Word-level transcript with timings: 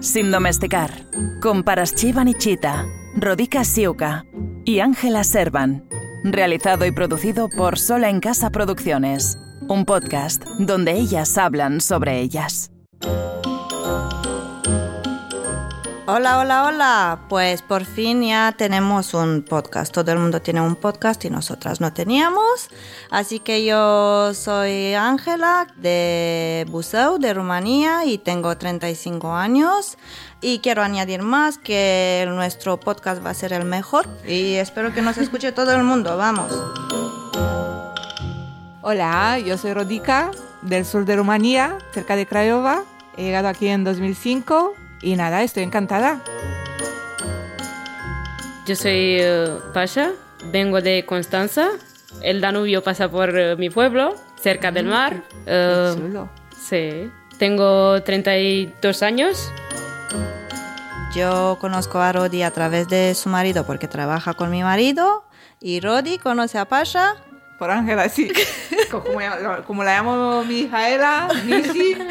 Sin 0.00 0.30
domesticar, 0.30 0.90
con 1.40 1.62
Paraschiva 1.62 2.22
Nichita, 2.24 2.86
Rodica 3.16 3.64
Siuka 3.64 4.24
y 4.64 4.80
Ángela 4.80 5.24
Servan. 5.24 5.88
Realizado 6.24 6.86
y 6.86 6.92
producido 6.92 7.48
por 7.48 7.78
Sola 7.78 8.10
en 8.10 8.20
Casa 8.20 8.50
Producciones, 8.50 9.38
un 9.68 9.84
podcast 9.84 10.44
donde 10.58 10.92
ellas 10.92 11.38
hablan 11.38 11.80
sobre 11.80 12.20
ellas. 12.20 12.70
Hola, 16.08 16.38
hola, 16.38 16.66
hola. 16.66 17.18
Pues 17.28 17.62
por 17.62 17.84
fin 17.84 18.22
ya 18.22 18.54
tenemos 18.56 19.12
un 19.12 19.42
podcast. 19.42 19.92
Todo 19.92 20.12
el 20.12 20.20
mundo 20.20 20.40
tiene 20.40 20.60
un 20.60 20.76
podcast 20.76 21.24
y 21.24 21.30
nosotras 21.30 21.80
no 21.80 21.92
teníamos. 21.92 22.70
Así 23.10 23.40
que 23.40 23.64
yo 23.64 24.32
soy 24.32 24.94
Ángela 24.94 25.66
de 25.76 26.64
Buzău, 26.70 27.18
de 27.18 27.34
Rumanía, 27.34 28.04
y 28.04 28.18
tengo 28.18 28.56
35 28.56 29.34
años. 29.34 29.98
Y 30.40 30.60
quiero 30.60 30.84
añadir 30.84 31.22
más 31.22 31.58
que 31.58 32.24
nuestro 32.28 32.78
podcast 32.78 33.26
va 33.26 33.30
a 33.30 33.34
ser 33.34 33.52
el 33.52 33.64
mejor 33.64 34.06
y 34.24 34.54
espero 34.54 34.94
que 34.94 35.02
nos 35.02 35.18
escuche 35.18 35.50
todo 35.50 35.72
el 35.72 35.82
mundo. 35.82 36.16
Vamos. 36.16 36.52
Hola, 38.80 39.40
yo 39.40 39.58
soy 39.58 39.72
Rodica, 39.72 40.30
del 40.62 40.84
sur 40.84 41.04
de 41.04 41.16
Rumanía, 41.16 41.78
cerca 41.92 42.14
de 42.14 42.26
Craiova. 42.26 42.84
He 43.16 43.24
llegado 43.24 43.48
aquí 43.48 43.66
en 43.66 43.82
2005 43.82 44.85
y 45.06 45.16
nada, 45.16 45.42
estoy 45.42 45.62
encantada. 45.62 46.20
Yo 48.66 48.74
soy 48.74 49.20
uh, 49.20 49.72
Pasha, 49.72 50.10
vengo 50.50 50.80
de 50.80 51.04
Constanza. 51.06 51.68
El 52.22 52.40
Danubio 52.40 52.82
pasa 52.82 53.08
por 53.08 53.30
uh, 53.30 53.56
mi 53.56 53.70
pueblo, 53.70 54.16
cerca 54.40 54.72
del 54.72 54.86
mar. 54.86 55.22
Qué 55.44 55.52
Uh, 55.52 55.94
chulo. 55.96 56.28
sí. 56.68 57.10
Tengo 57.38 58.02
32 58.02 59.02
años. 59.02 59.52
Yo 61.14 61.58
conozco 61.60 62.00
a 62.00 62.10
Rodi 62.12 62.42
a 62.42 62.50
través 62.50 62.88
de 62.88 63.14
su 63.14 63.28
marido 63.28 63.64
porque 63.66 63.86
trabaja 63.88 64.34
con 64.34 64.50
mi 64.50 64.62
marido. 64.62 65.24
Y 65.60 65.80
Rodi 65.80 66.18
conoce 66.18 66.58
a 66.58 66.64
Pasha. 66.64 67.14
Por 67.58 67.70
Ángela, 67.70 68.08
sí. 68.08 68.32
como, 68.90 69.04
como 69.66 69.84
la 69.84 69.96
llamo 69.98 70.44
mi 70.44 70.60
hija 70.60 70.88
Ela, 70.90 71.28
Missy. 71.44 71.96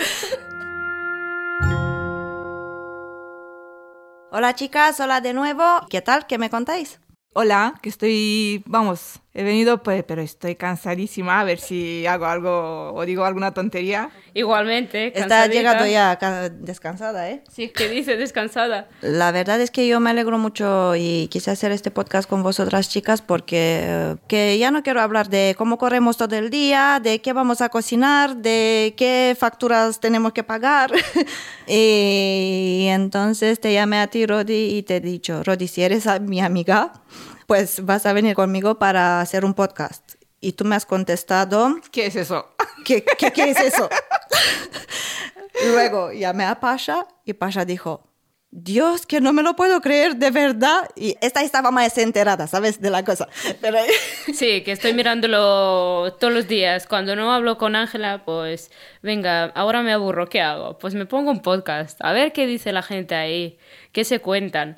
Hola 4.37 4.53
chicas, 4.53 4.99
hola 4.99 5.21
de 5.21 5.33
nuevo. 5.33 5.63
¿Qué 5.89 6.01
tal? 6.01 6.27
¿Qué 6.27 6.37
me 6.37 6.49
contáis? 6.49 6.99
Hola, 7.33 7.75
que 7.81 7.87
estoy, 7.87 8.61
vamos, 8.65 9.21
he 9.37 9.43
venido, 9.43 9.83
pues, 9.83 10.03
pero 10.05 10.21
estoy 10.21 10.55
cansadísima. 10.55 11.41
A 11.41 11.43
ver 11.43 11.59
si 11.59 12.07
hago 12.07 12.25
algo 12.25 12.93
o 12.93 13.05
digo 13.05 13.25
alguna 13.25 13.53
tontería. 13.53 14.09
Igualmente. 14.33 15.07
Está 15.07 15.21
cansadita. 15.27 15.53
llegando 15.53 15.85
ya 15.85 16.17
ca- 16.17 16.49
descansada, 16.49 17.29
¿eh? 17.29 17.43
Sí, 17.51 17.67
¿qué 17.75 17.89
dice? 17.89 18.15
Descansada. 18.15 18.87
La 19.01 19.31
verdad 19.33 19.59
es 19.59 19.71
que 19.71 19.87
yo 19.87 19.99
me 19.99 20.09
alegro 20.09 20.37
mucho 20.37 20.95
y 20.95 21.27
quise 21.29 21.51
hacer 21.51 21.71
este 21.73 21.91
podcast 21.91 22.29
con 22.29 22.43
vosotras 22.43 22.87
chicas 22.89 23.21
porque 23.21 23.81
eh, 23.83 24.15
que 24.27 24.57
ya 24.57 24.71
no 24.71 24.83
quiero 24.83 25.01
hablar 25.01 25.29
de 25.29 25.53
cómo 25.57 25.77
corremos 25.77 26.15
todo 26.15 26.35
el 26.37 26.49
día, 26.49 27.01
de 27.03 27.19
qué 27.21 27.33
vamos 27.33 27.59
a 27.59 27.67
cocinar, 27.67 28.37
de 28.37 28.93
qué 28.95 29.35
facturas 29.37 29.99
tenemos 29.99 30.31
que 30.31 30.43
pagar. 30.43 30.91
y 31.67 32.87
entonces 32.89 33.59
te 33.59 33.73
llamé 33.73 33.99
a 33.99 34.07
ti, 34.07 34.25
Rodi, 34.25 34.77
y 34.77 34.83
te 34.83 34.97
he 34.97 35.01
dicho, 35.01 35.43
Rodi, 35.43 35.67
si 35.67 35.81
eres 35.83 36.05
mi 36.21 36.39
amiga, 36.41 36.93
pues 37.47 37.85
vas 37.85 38.05
a 38.05 38.13
venir 38.13 38.35
conmigo 38.35 38.79
para 38.79 39.21
hacer 39.21 39.45
un 39.45 39.53
podcast. 39.53 40.15
Y 40.41 40.53
tú 40.53 40.65
me 40.65 40.75
has 40.75 40.85
contestado, 40.85 41.75
¿Qué 41.91 42.07
es 42.07 42.15
eso? 42.15 42.55
¿Qué, 42.83 43.03
qué, 43.03 43.31
qué 43.31 43.49
es 43.49 43.59
eso? 43.59 43.89
Luego 45.67 46.11
llamé 46.11 46.45
a 46.45 46.59
Pasha 46.59 47.07
y 47.23 47.33
Pasha 47.33 47.65
dijo, 47.65 48.03
Dios, 48.57 49.05
que 49.05 49.19
no 49.19 49.33
me 49.33 49.43
lo 49.43 49.57
puedo 49.57 49.81
creer, 49.81 50.15
de 50.15 50.31
verdad. 50.31 50.89
Y 50.95 51.17
esta 51.19 51.41
estaba 51.41 51.71
más 51.71 51.97
enterada, 51.97 52.47
¿sabes? 52.47 52.79
De 52.79 52.89
la 52.89 53.03
cosa. 53.03 53.27
Pero 53.59 53.79
Sí, 54.33 54.61
que 54.63 54.71
estoy 54.71 54.93
mirándolo 54.93 56.15
todos 56.19 56.33
los 56.33 56.47
días. 56.47 56.87
Cuando 56.87 57.17
no 57.17 57.33
hablo 57.33 57.57
con 57.57 57.75
Ángela, 57.75 58.23
pues 58.23 58.71
venga, 59.01 59.45
ahora 59.55 59.81
me 59.81 59.91
aburro, 59.91 60.29
¿qué 60.29 60.39
hago? 60.39 60.77
Pues 60.77 60.93
me 60.93 61.05
pongo 61.05 61.31
un 61.31 61.41
podcast, 61.41 61.99
a 62.01 62.13
ver 62.13 62.31
qué 62.31 62.47
dice 62.47 62.71
la 62.71 62.81
gente 62.81 63.15
ahí, 63.15 63.57
qué 63.91 64.05
se 64.05 64.19
cuentan. 64.19 64.77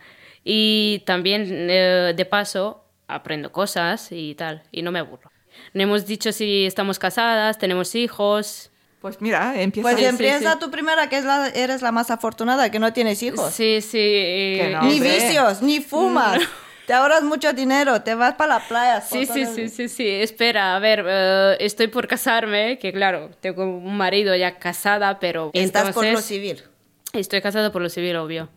Y 0.49 1.03
también, 1.05 1.45
eh, 1.69 2.13
de 2.15 2.25
paso, 2.25 2.85
aprendo 3.09 3.51
cosas 3.51 4.07
y 4.11 4.33
tal, 4.35 4.63
y 4.71 4.81
no 4.81 4.93
me 4.93 4.99
aburro. 4.99 5.29
No 5.73 5.83
hemos 5.83 6.05
dicho 6.05 6.31
si 6.31 6.65
estamos 6.65 6.99
casadas, 6.99 7.57
tenemos 7.57 7.95
hijos. 7.95 8.71
Pues 9.01 9.19
mira, 9.19 9.59
empieza. 9.61 9.89
pues 9.89 9.99
sí, 9.99 10.05
empieza 10.05 10.53
sí. 10.53 10.59
tu 10.59 10.71
primera, 10.71 11.09
que 11.09 11.17
es 11.17 11.25
la, 11.25 11.49
eres 11.49 11.81
la 11.81 11.91
más 11.91 12.09
afortunada, 12.11 12.71
que 12.71 12.79
no 12.79 12.93
tienes 12.93 13.21
hijos. 13.23 13.53
Sí, 13.53 13.81
sí. 13.81 13.97
Que 13.97 14.69
no. 14.71 14.83
Ni 14.83 14.93
Hombre. 14.93 15.15
vicios, 15.15 15.61
ni 15.61 15.81
fumas. 15.81 16.39
Te 16.85 16.93
ahorras 16.93 17.23
mucho 17.23 17.51
dinero, 17.51 18.01
te 18.01 18.15
vas 18.15 18.35
para 18.35 18.59
la 18.59 18.67
playa. 18.67 19.01
Sí, 19.01 19.25
sí, 19.25 19.43
fotos- 19.43 19.55
sí, 19.55 19.67
sí, 19.69 19.89
sí. 19.89 20.07
Espera, 20.07 20.77
a 20.77 20.79
ver, 20.79 21.03
eh, 21.05 21.57
estoy 21.59 21.87
por 21.87 22.07
casarme, 22.07 22.79
que 22.79 22.93
claro, 22.93 23.31
tengo 23.41 23.65
un 23.65 23.97
marido 23.97 24.33
ya 24.37 24.57
casada, 24.57 25.19
pero 25.19 25.51
Estás 25.53 25.91
por 25.93 26.03
lo 26.03 26.09
entonces- 26.11 26.29
civil. 26.29 26.63
Estoy 27.11 27.41
casada 27.41 27.73
por 27.73 27.81
lo 27.81 27.89
civil, 27.89 28.15
obvio. 28.15 28.47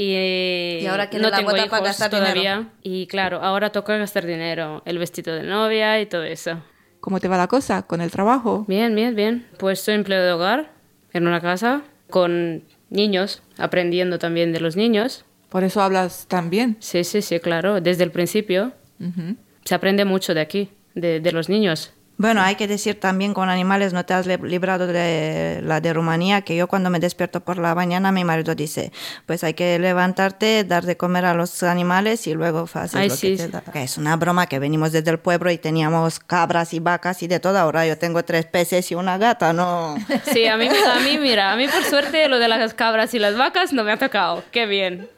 Y, 0.00 0.12
eh, 0.14 0.78
Y 0.82 0.86
ahora 0.86 1.08
quiere 1.10 1.24
no 1.24 1.30
la 1.30 1.36
tengo 1.38 1.56
hijos 1.56 1.68
para 1.70 1.82
gastar 1.86 2.08
todavía. 2.10 2.32
dinero. 2.58 2.70
Y 2.84 3.08
claro, 3.08 3.40
ahora 3.42 3.70
toca 3.70 3.96
gastar 3.96 4.24
dinero. 4.26 4.80
El 4.84 4.96
vestido 4.98 5.34
de 5.34 5.42
novia 5.42 6.00
y 6.00 6.06
todo 6.06 6.22
eso. 6.22 6.62
¿Cómo 7.00 7.18
te 7.18 7.26
va 7.26 7.36
la 7.36 7.48
cosa 7.48 7.82
con 7.82 8.00
el 8.00 8.12
trabajo? 8.12 8.64
Bien, 8.68 8.94
bien, 8.94 9.16
bien. 9.16 9.48
Pues 9.58 9.80
soy 9.80 9.94
empleo 9.96 10.22
de 10.22 10.30
hogar 10.30 10.70
en 11.12 11.26
una 11.26 11.40
casa 11.40 11.82
con 12.10 12.62
niños, 12.90 13.42
aprendiendo 13.56 14.20
también 14.20 14.52
de 14.52 14.60
los 14.60 14.76
niños. 14.76 15.24
Por 15.48 15.64
eso 15.64 15.82
hablas 15.82 16.26
tan 16.28 16.48
bien. 16.48 16.76
Sí, 16.78 17.02
sí, 17.02 17.20
sí, 17.20 17.40
claro. 17.40 17.80
Desde 17.80 18.04
el 18.04 18.12
principio 18.12 18.72
Ujú. 19.00 19.34
se 19.64 19.74
aprende 19.74 20.04
mucho 20.04 20.32
de 20.32 20.42
aquí, 20.42 20.70
de, 20.94 21.18
de 21.18 21.32
los 21.32 21.48
niños. 21.48 21.92
Bueno, 22.20 22.42
hay 22.42 22.56
que 22.56 22.66
decir 22.66 22.98
también 22.98 23.32
con 23.32 23.48
animales, 23.48 23.92
no 23.92 24.04
te 24.04 24.12
has 24.12 24.26
li- 24.26 24.36
librado 24.42 24.88
de 24.88 25.60
la 25.62 25.80
de 25.80 25.92
Rumanía, 25.92 26.42
que 26.42 26.56
yo 26.56 26.66
cuando 26.66 26.90
me 26.90 26.98
despierto 26.98 27.40
por 27.40 27.58
la 27.58 27.76
mañana, 27.76 28.10
mi 28.10 28.24
marido 28.24 28.56
dice, 28.56 28.90
pues 29.24 29.44
hay 29.44 29.54
que 29.54 29.78
levantarte, 29.78 30.64
dar 30.64 30.84
de 30.84 30.96
comer 30.96 31.24
a 31.24 31.34
los 31.34 31.62
animales 31.62 32.26
y 32.26 32.34
luego 32.34 32.68
haces 32.74 32.96
Ay, 32.96 33.08
lo 33.08 33.14
sí, 33.16 33.36
que 33.36 33.44
te 33.44 33.48
da. 33.48 33.60
Que 33.62 33.84
es 33.84 33.96
una 33.98 34.16
broma 34.16 34.46
que 34.48 34.58
venimos 34.58 34.90
desde 34.90 35.12
el 35.12 35.20
pueblo 35.20 35.48
y 35.52 35.58
teníamos 35.58 36.18
cabras 36.18 36.74
y 36.74 36.80
vacas 36.80 37.22
y 37.22 37.28
de 37.28 37.38
todo. 37.38 37.56
Ahora 37.56 37.86
yo 37.86 37.96
tengo 37.98 38.24
tres 38.24 38.46
peces 38.46 38.90
y 38.90 38.96
una 38.96 39.16
gata, 39.16 39.52
no. 39.52 39.94
Sí, 40.32 40.46
a 40.48 40.56
mí, 40.56 40.66
a 40.68 40.98
mí, 41.00 41.18
mira, 41.18 41.52
a 41.52 41.56
mí 41.56 41.68
por 41.68 41.84
suerte 41.84 42.28
lo 42.28 42.40
de 42.40 42.48
las 42.48 42.74
cabras 42.74 43.14
y 43.14 43.20
las 43.20 43.36
vacas 43.38 43.72
no 43.72 43.84
me 43.84 43.92
ha 43.92 43.96
tocado. 43.96 44.42
Qué 44.50 44.66
bien. 44.66 45.08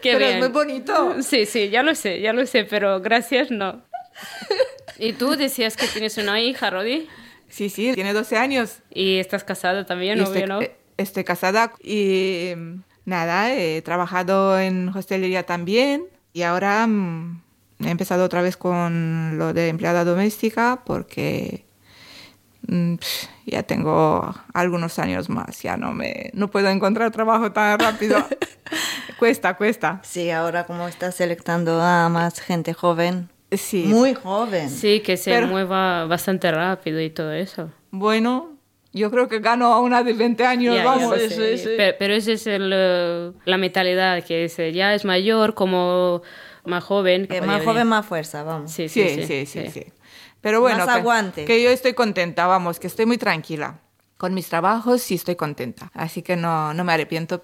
Qué 0.00 0.12
Pero 0.12 0.18
bien. 0.18 0.30
es 0.34 0.38
muy 0.38 0.48
bonito. 0.48 1.22
Sí, 1.22 1.44
sí, 1.44 1.70
ya 1.70 1.82
lo 1.82 1.94
sé, 1.96 2.20
ya 2.20 2.32
lo 2.32 2.46
sé, 2.46 2.62
pero 2.64 3.00
gracias 3.00 3.50
no. 3.50 3.82
¿Y 5.00 5.14
tú 5.14 5.30
decías 5.36 5.76
que 5.76 5.86
tienes 5.86 6.16
una 6.18 6.40
hija, 6.40 6.68
Rodi? 6.70 7.08
Sí, 7.48 7.70
sí, 7.70 7.92
tiene 7.94 8.12
12 8.12 8.36
años. 8.36 8.78
¿Y 8.90 9.18
estás 9.18 9.44
casada 9.44 9.86
también, 9.86 10.18
Y 10.18 10.20
obvio, 10.20 10.32
estoy, 10.34 10.46
no? 10.46 10.60
eh, 10.60 10.76
estoy 10.98 11.24
casada 11.24 11.72
y 11.82 12.52
mm, 12.56 12.82
nada, 13.06 13.52
he 13.54 13.80
trabajado 13.82 14.58
en 14.60 14.88
hostelería 14.90 15.44
también 15.46 16.04
y 16.34 16.42
ahora 16.42 16.86
mm, 16.86 17.42
he 17.84 17.90
empezado 17.90 18.24
otra 18.24 18.42
vez 18.42 18.56
con 18.56 19.38
lo 19.38 19.52
de 19.54 19.68
empleada 19.68 20.04
doméstica 20.04 20.82
porque 20.84 21.64
mm, 22.68 22.96
pf, 22.96 23.26
ya 23.46 23.62
tengo 23.62 24.34
algunos 24.52 24.98
años 24.98 25.28
más, 25.30 25.62
ya 25.62 25.76
no 25.78 25.92
me 25.92 26.30
no 26.34 26.50
puedo 26.50 26.68
encontrar 26.68 27.10
trabajo 27.10 27.50
tan 27.52 27.78
rápido. 27.78 28.18
cuesta, 29.18 29.56
cuesta. 29.56 30.00
Sí, 30.04 30.30
ahora 30.30 30.66
como 30.66 30.86
estás 30.86 31.14
selectando 31.16 31.80
a 31.82 32.08
más 32.10 32.38
gente 32.40 32.74
joven, 32.74 33.30
Sí. 33.52 33.84
muy 33.84 34.14
joven. 34.14 34.70
Sí, 34.70 35.00
que 35.00 35.16
se 35.16 35.30
Pero- 35.32 35.46
mueva 35.48 36.06
bastante 36.06 36.50
rápido 36.50 37.00
y 37.00 37.10
todo 37.10 37.32
eso. 37.32 37.70
Bueno, 37.90 38.56
yo 38.92 39.10
creo 39.10 39.28
que 39.28 39.40
gano 39.40 39.72
a 39.72 39.80
una 39.80 40.02
de 40.02 40.12
20 40.12 40.44
años, 40.46 40.76
vamos. 40.84 41.12
Pero, 41.98 42.14
esa 42.14 42.32
es 42.32 42.46
el, 42.46 42.70
eh, 42.74 43.32
la 43.44 43.56
mentalidad, 43.58 44.24
que 44.24 44.44
es, 44.44 44.58
eh, 44.58 44.72
ya 44.72 44.94
es 44.94 45.04
mayor 45.04 45.54
como 45.54 46.22
más 46.64 46.84
joven. 46.84 47.26
Oye, 47.30 47.40
más 47.42 47.64
joven, 47.64 47.86
más 47.88 48.06
fuerza, 48.06 48.42
vamos. 48.42 48.70
Sí, 48.72 48.88
sí, 48.88 49.08
Sí, 49.08 49.22
sí, 49.24 49.46
sí, 49.46 49.68
sí. 49.70 49.84
Pero 50.40 50.60
bueno, 50.60 50.78
Más 50.78 50.86
que- 50.86 51.00
aguante. 51.00 51.44
Que, 51.44 51.62
yo 51.62 51.70
estoy 51.70 51.92
contenta, 51.94 52.46
vamos, 52.46 52.80
que 52.80 52.86
estoy 52.86 53.04
muy 53.06 53.18
tranquila. 53.18 53.78
Con 54.16 54.32
mis 54.34 54.48
trabajos 54.48 55.02
sí 55.02 55.14
estoy 55.16 55.36
contenta. 55.36 55.90
Así 55.94 56.22
que 56.22 56.36
no, 56.36 56.72
no 56.74 56.84
me 56.84 56.92
arrepiento. 56.92 57.42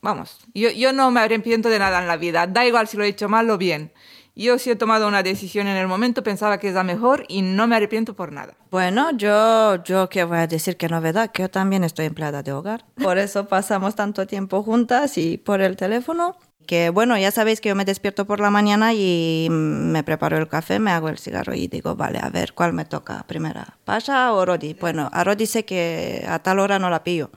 Vamos, 0.00 0.38
yo, 0.54 0.70
yo 0.70 0.92
no 0.92 1.10
me 1.12 1.20
arrepiento 1.20 1.68
de 1.68 1.78
nada 1.78 2.00
en 2.00 2.08
la 2.08 2.16
vida. 2.16 2.46
Da 2.48 2.66
igual 2.66 2.88
si 2.88 2.96
lo 2.96 3.04
he 3.04 3.08
hecho 3.08 3.28
mal 3.28 3.48
o 3.50 3.58
bien. 3.58 3.92
Yo 4.34 4.58
sí 4.58 4.70
he 4.70 4.76
tomado 4.76 5.08
una 5.08 5.22
decisión 5.22 5.66
en 5.66 5.76
el 5.76 5.86
momento, 5.86 6.22
pensaba 6.22 6.58
que 6.58 6.68
es 6.68 6.74
la 6.74 6.84
mejor 6.84 7.24
y 7.28 7.42
no 7.42 7.66
me 7.66 7.76
arrepiento 7.76 8.14
por 8.14 8.32
nada. 8.32 8.54
Bueno, 8.70 9.10
yo, 9.14 9.82
yo 9.84 10.08
qué 10.08 10.24
voy 10.24 10.38
a 10.38 10.46
decir 10.46 10.78
qué 10.78 10.88
novedad, 10.88 11.30
que 11.30 11.42
yo 11.42 11.50
también 11.50 11.84
estoy 11.84 12.06
empleada 12.06 12.42
de 12.42 12.52
hogar. 12.52 12.86
Por 12.94 13.18
eso 13.18 13.46
pasamos 13.46 13.94
tanto 13.94 14.26
tiempo 14.26 14.62
juntas 14.62 15.18
y 15.18 15.36
por 15.36 15.60
el 15.60 15.76
teléfono. 15.76 16.36
Que 16.66 16.90
bueno, 16.90 17.18
ya 17.18 17.30
sabéis 17.30 17.60
que 17.60 17.68
yo 17.68 17.74
me 17.74 17.84
despierto 17.84 18.24
por 18.24 18.40
la 18.40 18.48
mañana 18.48 18.94
y 18.94 19.48
me 19.50 20.02
preparo 20.04 20.38
el 20.38 20.48
café, 20.48 20.78
me 20.78 20.92
hago 20.92 21.08
el 21.08 21.18
cigarro 21.18 21.54
y 21.54 21.66
digo, 21.66 21.96
vale, 21.96 22.20
a 22.22 22.30
ver, 22.30 22.54
¿cuál 22.54 22.72
me 22.72 22.84
toca 22.84 23.24
primera? 23.26 23.76
¿Pasha 23.84 24.32
o 24.32 24.46
Rodi? 24.46 24.74
Bueno, 24.74 25.10
a 25.12 25.24
Rodi 25.24 25.44
sé 25.44 25.64
que 25.64 26.24
a 26.26 26.38
tal 26.38 26.60
hora 26.60 26.78
no 26.78 26.88
la 26.88 27.02
pillo. 27.02 27.30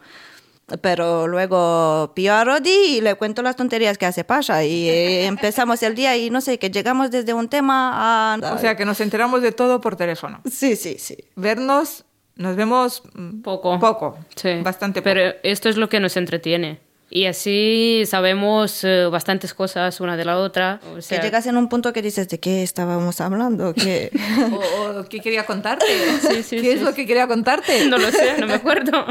Pero 0.80 1.28
luego 1.28 2.12
pillo 2.14 2.34
a 2.34 2.44
Rodi 2.44 2.96
y 2.96 3.00
le 3.00 3.14
cuento 3.14 3.40
las 3.42 3.54
tonterías 3.54 3.98
que 3.98 4.06
hace 4.06 4.24
Pasha 4.24 4.64
y 4.64 4.88
eh, 4.88 5.26
empezamos 5.26 5.82
el 5.82 5.94
día 5.94 6.16
y 6.16 6.28
no 6.30 6.40
sé, 6.40 6.58
que 6.58 6.70
llegamos 6.70 7.10
desde 7.10 7.34
un 7.34 7.48
tema 7.48 8.34
a... 8.34 8.54
O 8.54 8.58
sea, 8.58 8.76
que 8.76 8.84
nos 8.84 9.00
enteramos 9.00 9.42
de 9.42 9.52
todo 9.52 9.80
por 9.80 9.94
teléfono. 9.94 10.40
Sí, 10.50 10.74
sí, 10.74 10.96
sí. 10.98 11.16
Vernos, 11.36 12.04
nos 12.34 12.56
vemos 12.56 13.02
mm, 13.14 13.42
Poco. 13.42 13.78
Poco. 13.78 14.18
Sí. 14.34 14.60
Bastante 14.62 15.02
poco. 15.02 15.04
Pero 15.04 15.36
esto 15.44 15.68
es 15.68 15.76
lo 15.76 15.88
que 15.88 16.00
nos 16.00 16.16
entretiene. 16.16 16.80
Y 17.08 17.26
así 17.26 18.02
sabemos 18.04 18.82
eh, 18.82 19.06
bastantes 19.06 19.54
cosas 19.54 20.00
una 20.00 20.16
de 20.16 20.24
la 20.24 20.38
otra. 20.38 20.80
O 20.96 21.00
sea, 21.00 21.18
que 21.18 21.26
llegas 21.26 21.46
en 21.46 21.56
un 21.56 21.68
punto 21.68 21.92
que 21.92 22.02
dices, 22.02 22.28
¿de 22.28 22.40
qué 22.40 22.64
estábamos 22.64 23.20
hablando? 23.20 23.74
¿Qué? 23.74 24.10
O, 24.52 25.00
o 25.00 25.04
¿Qué 25.04 25.20
quería 25.20 25.46
contarte? 25.46 25.86
Sí, 26.20 26.42
sí, 26.42 26.60
¿Qué 26.60 26.72
es 26.72 26.78
sí, 26.80 26.84
lo 26.84 26.94
que 26.94 27.06
quería 27.06 27.28
contarte? 27.28 27.84
No 27.88 27.98
lo 27.98 28.10
sé, 28.10 28.36
no 28.38 28.46
me 28.46 28.54
acuerdo. 28.54 29.06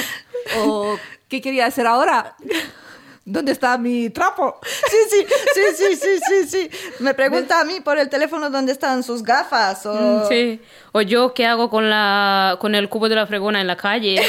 ¿O 0.58 0.98
qué 1.28 1.42
quería 1.42 1.66
hacer 1.66 1.86
ahora? 1.86 2.34
¿Dónde 3.26 3.52
está 3.52 3.76
mi 3.78 4.10
trapo? 4.10 4.58
Sí, 4.90 4.96
sí, 5.10 5.26
sí, 5.54 5.60
sí, 5.76 5.96
sí, 5.96 6.18
sí, 6.26 6.48
sí. 6.48 6.70
Me 7.00 7.14
pregunta 7.14 7.60
a 7.60 7.64
mí 7.64 7.80
por 7.80 7.98
el 7.98 8.08
teléfono 8.08 8.50
dónde 8.50 8.72
están 8.72 9.02
sus 9.02 9.22
gafas 9.22 9.84
o... 9.86 10.28
Sí. 10.28 10.60
O 10.92 11.00
yo 11.00 11.32
qué 11.32 11.46
hago 11.46 11.70
con, 11.70 11.88
la, 11.88 12.56
con 12.60 12.74
el 12.74 12.88
cubo 12.88 13.08
de 13.08 13.16
la 13.16 13.26
fregona 13.26 13.60
en 13.60 13.66
la 13.66 13.76
calle. 13.76 14.20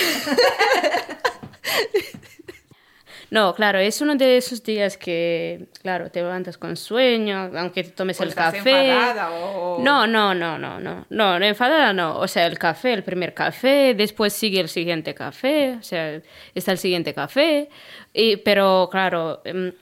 No, 3.32 3.54
claro, 3.56 3.80
es 3.80 4.02
uno 4.02 4.16
de 4.16 4.38
esos 4.38 4.64
días 4.64 4.98
que, 4.98 5.66
claro, 5.82 6.10
te 6.12 6.22
levantas 6.22 6.58
con 6.58 6.78
sueño, 6.78 7.52
aunque 7.58 7.84
te 7.84 7.90
tomes 7.92 8.20
¿O 8.20 8.24
el 8.24 8.30
estás 8.30 8.54
café. 8.54 8.90
enfadada 8.90 9.32
o- 9.32 9.80
No, 9.84 10.06
no, 10.06 10.34
no, 10.36 10.58
no, 10.58 10.80
no, 10.80 11.06
no, 11.10 11.38
no, 11.40 11.46
enfadada 11.46 11.92
no. 11.94 12.20
O 12.20 12.28
sea, 12.28 12.46
el 12.46 12.58
café, 12.60 12.94
el 12.94 13.04
primer 13.04 13.34
café, 13.34 13.94
después 13.96 14.32
sigue 14.34 14.60
el 14.60 14.70
siguiente 14.70 15.14
café, 15.16 15.76
o 15.80 15.84
sea, 15.84 16.22
está 16.54 16.72
el 16.72 16.78
siguiente 16.78 17.14
café. 17.14 17.70
Y, 18.14 18.38
pero, 18.38 18.88
claro, 18.92 19.42
em, 19.44 19.74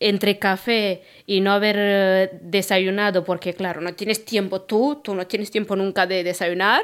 entre 0.00 0.38
café 0.38 1.02
y 1.26 1.40
no 1.40 1.52
haber 1.52 1.76
eh, 1.78 2.30
desayunado, 2.42 3.22
porque, 3.24 3.54
claro, 3.54 3.80
no 3.80 3.92
tienes 3.94 4.24
tiempo 4.24 4.62
tú, 4.62 5.00
tú 5.02 5.14
no 5.14 5.26
tienes 5.26 5.50
tiempo 5.50 5.76
nunca 5.76 6.06
de 6.06 6.24
desayunar. 6.24 6.82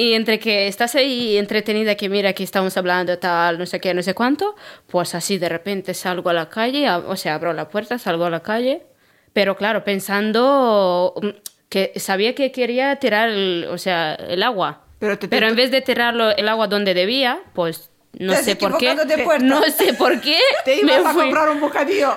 Y 0.00 0.14
entre 0.14 0.38
que 0.38 0.68
estás 0.68 0.94
ahí 0.94 1.36
entretenida, 1.38 1.96
que 1.96 2.08
mira 2.08 2.32
que 2.32 2.44
estamos 2.44 2.76
hablando 2.76 3.18
tal, 3.18 3.58
no 3.58 3.66
sé 3.66 3.80
qué, 3.80 3.92
no 3.94 4.02
sé 4.04 4.14
cuánto, 4.14 4.54
pues 4.86 5.12
así 5.16 5.38
de 5.38 5.48
repente 5.48 5.92
salgo 5.92 6.30
a 6.30 6.32
la 6.32 6.48
calle, 6.48 6.88
o 6.88 7.16
sea, 7.16 7.34
abro 7.34 7.52
la 7.52 7.68
puerta, 7.68 7.98
salgo 7.98 8.24
a 8.24 8.30
la 8.30 8.38
calle, 8.40 8.84
pero 9.32 9.56
claro, 9.56 9.82
pensando 9.82 11.14
mm, 11.20 11.28
que 11.68 11.92
sabía 11.96 12.36
que 12.36 12.52
quería 12.52 12.94
tirar, 12.96 13.28
el, 13.28 13.66
o 13.70 13.76
sea, 13.76 14.14
el 14.14 14.44
agua. 14.44 14.84
Pero 15.00 15.18
te- 15.18 15.28
en 15.50 15.56
vez 15.56 15.72
de 15.72 15.80
tirarlo 15.80 16.30
el 16.30 16.48
agua 16.48 16.68
donde 16.68 16.94
debía, 16.94 17.40
pues 17.52 17.90
no 18.20 18.34
sé 18.44 18.54
por 18.56 18.78
qué. 18.78 18.94
No 19.42 19.62
sé 19.64 19.94
por 19.94 20.20
qué. 20.20 20.38
Te 20.64 20.76
me 20.84 20.92
ibas 20.94 21.06
a 21.06 21.14
comprar 21.24 21.48
un 21.50 21.60
bocadillo. 21.60 22.16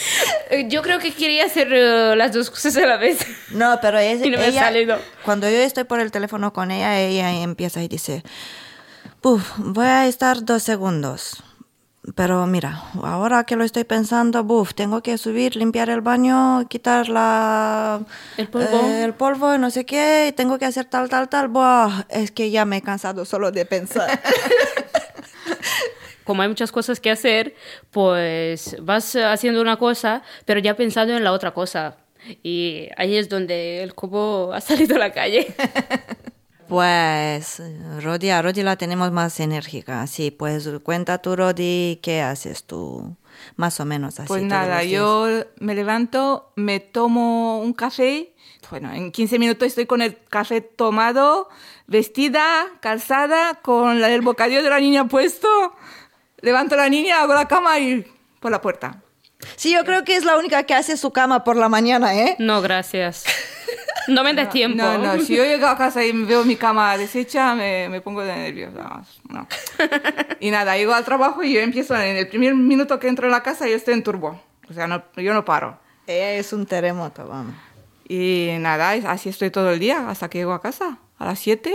Yo 0.68 0.82
creo 0.82 0.98
que 0.98 1.12
quería 1.12 1.46
hacer 1.46 1.68
eh, 1.72 2.14
las 2.16 2.32
dos 2.32 2.50
cosas 2.50 2.76
a 2.76 2.86
la 2.86 2.96
vez. 2.96 3.18
No, 3.50 3.78
pero 3.80 3.98
es, 3.98 4.20
no 4.28 4.40
ella, 4.40 4.98
cuando 5.24 5.48
yo 5.48 5.56
estoy 5.56 5.84
por 5.84 6.00
el 6.00 6.10
teléfono 6.10 6.52
con 6.52 6.70
ella, 6.70 6.98
ella 7.00 7.30
empieza 7.30 7.82
y 7.82 7.88
dice, 7.88 8.22
Puf, 9.20 9.52
voy 9.58 9.86
a 9.86 10.06
estar 10.06 10.44
dos 10.44 10.62
segundos. 10.62 11.42
Pero 12.16 12.44
mira, 12.48 12.82
ahora 13.00 13.44
que 13.44 13.54
lo 13.54 13.62
estoy 13.62 13.84
pensando, 13.84 14.42
buf, 14.42 14.74
tengo 14.74 15.04
que 15.04 15.16
subir, 15.18 15.54
limpiar 15.54 15.88
el 15.88 16.00
baño, 16.00 16.66
quitar 16.68 17.08
la, 17.08 18.00
El 18.36 18.48
polvo. 18.48 18.66
eh, 18.66 19.04
el 19.04 19.14
polvo, 19.14 19.56
no 19.56 19.70
sé 19.70 19.86
qué, 19.86 20.34
tengo 20.36 20.58
que 20.58 20.64
hacer 20.64 20.86
tal, 20.86 21.08
tal, 21.08 21.28
tal. 21.28 21.46
Buah, 21.46 22.06
es 22.08 22.32
que 22.32 22.50
ya 22.50 22.64
me 22.64 22.78
he 22.78 22.82
cansado 22.82 23.24
solo 23.24 23.52
de 23.52 23.64
pensar. 23.66 24.20
Como 26.32 26.40
hay 26.40 26.48
muchas 26.48 26.72
cosas 26.72 26.98
que 26.98 27.10
hacer, 27.10 27.54
pues 27.90 28.74
vas 28.80 29.16
haciendo 29.16 29.60
una 29.60 29.76
cosa, 29.76 30.22
pero 30.46 30.60
ya 30.60 30.74
pensando 30.74 31.14
en 31.14 31.22
la 31.22 31.30
otra 31.30 31.52
cosa. 31.52 31.98
Y 32.42 32.88
ahí 32.96 33.18
es 33.18 33.28
donde 33.28 33.82
el 33.82 33.92
cubo 33.92 34.54
ha 34.54 34.62
salido 34.62 34.96
a 34.96 34.98
la 34.98 35.12
calle. 35.12 35.54
Pues, 36.68 37.60
Rodi, 38.00 38.30
a 38.30 38.40
Rodi 38.40 38.62
la 38.62 38.76
tenemos 38.76 39.12
más 39.12 39.38
enérgica. 39.40 40.06
Sí, 40.06 40.30
pues 40.30 40.70
cuenta 40.82 41.18
tú, 41.18 41.36
Rodi, 41.36 42.00
¿qué 42.02 42.22
haces 42.22 42.64
tú? 42.64 43.14
Más 43.56 43.78
o 43.78 43.84
menos 43.84 44.18
así. 44.18 44.28
Pues 44.28 44.42
nada, 44.42 44.82
yo 44.82 45.26
me 45.58 45.74
levanto, 45.74 46.50
me 46.56 46.80
tomo 46.80 47.60
un 47.60 47.74
café. 47.74 48.32
Bueno, 48.70 48.90
en 48.90 49.12
15 49.12 49.38
minutos 49.38 49.68
estoy 49.68 49.84
con 49.84 50.00
el 50.00 50.16
café 50.30 50.62
tomado, 50.62 51.50
vestida, 51.86 52.64
calzada, 52.80 53.60
con 53.60 54.02
el 54.02 54.22
bocadillo 54.22 54.62
de 54.62 54.70
la 54.70 54.80
niña 54.80 55.08
puesto. 55.08 55.48
Levanto 56.42 56.74
a 56.74 56.78
la 56.78 56.88
niña, 56.88 57.22
hago 57.22 57.34
la 57.34 57.48
cama 57.48 57.78
y 57.78 58.06
por 58.40 58.50
la 58.50 58.60
puerta. 58.60 59.00
Sí, 59.56 59.72
yo 59.72 59.84
creo 59.84 60.04
que 60.04 60.16
es 60.16 60.24
la 60.24 60.36
única 60.36 60.64
que 60.64 60.74
hace 60.74 60.96
su 60.96 61.12
cama 61.12 61.44
por 61.44 61.56
la 61.56 61.68
mañana, 61.68 62.14
¿eh? 62.14 62.36
No, 62.38 62.60
gracias. 62.60 63.24
No 64.08 64.24
me 64.24 64.34
da 64.34 64.48
tiempo. 64.48 64.82
No, 64.82 64.98
no, 64.98 65.20
si 65.20 65.36
yo 65.36 65.44
llego 65.44 65.66
a 65.66 65.78
casa 65.78 66.04
y 66.04 66.10
veo 66.10 66.44
mi 66.44 66.56
cama 66.56 66.96
deshecha, 66.96 67.54
me, 67.54 67.88
me 67.88 68.00
pongo 68.00 68.22
de 68.22 68.34
nervios. 68.34 68.72
No, 68.72 69.06
no. 69.28 69.46
Y 70.40 70.50
nada, 70.50 70.76
llego 70.76 70.92
al 70.92 71.04
trabajo 71.04 71.44
y 71.44 71.52
yo 71.52 71.60
empiezo, 71.60 71.94
en 71.94 72.16
el 72.16 72.26
primer 72.26 72.54
minuto 72.54 72.98
que 72.98 73.06
entro 73.06 73.26
en 73.26 73.32
la 73.32 73.44
casa, 73.44 73.68
yo 73.68 73.76
estoy 73.76 73.94
en 73.94 74.02
turbo. 74.02 74.40
O 74.68 74.72
sea, 74.72 74.88
no, 74.88 75.04
yo 75.16 75.32
no 75.32 75.44
paro. 75.44 75.78
Ella 76.08 76.32
es 76.32 76.52
un 76.52 76.66
terremoto, 76.66 77.26
vamos. 77.28 77.54
Y 78.08 78.48
nada, 78.58 78.90
así 78.90 79.28
estoy 79.28 79.50
todo 79.50 79.70
el 79.70 79.78
día 79.78 80.08
hasta 80.10 80.28
que 80.28 80.38
llego 80.38 80.52
a 80.52 80.60
casa. 80.60 80.98
A 81.18 81.24
las 81.24 81.38
7 81.38 81.72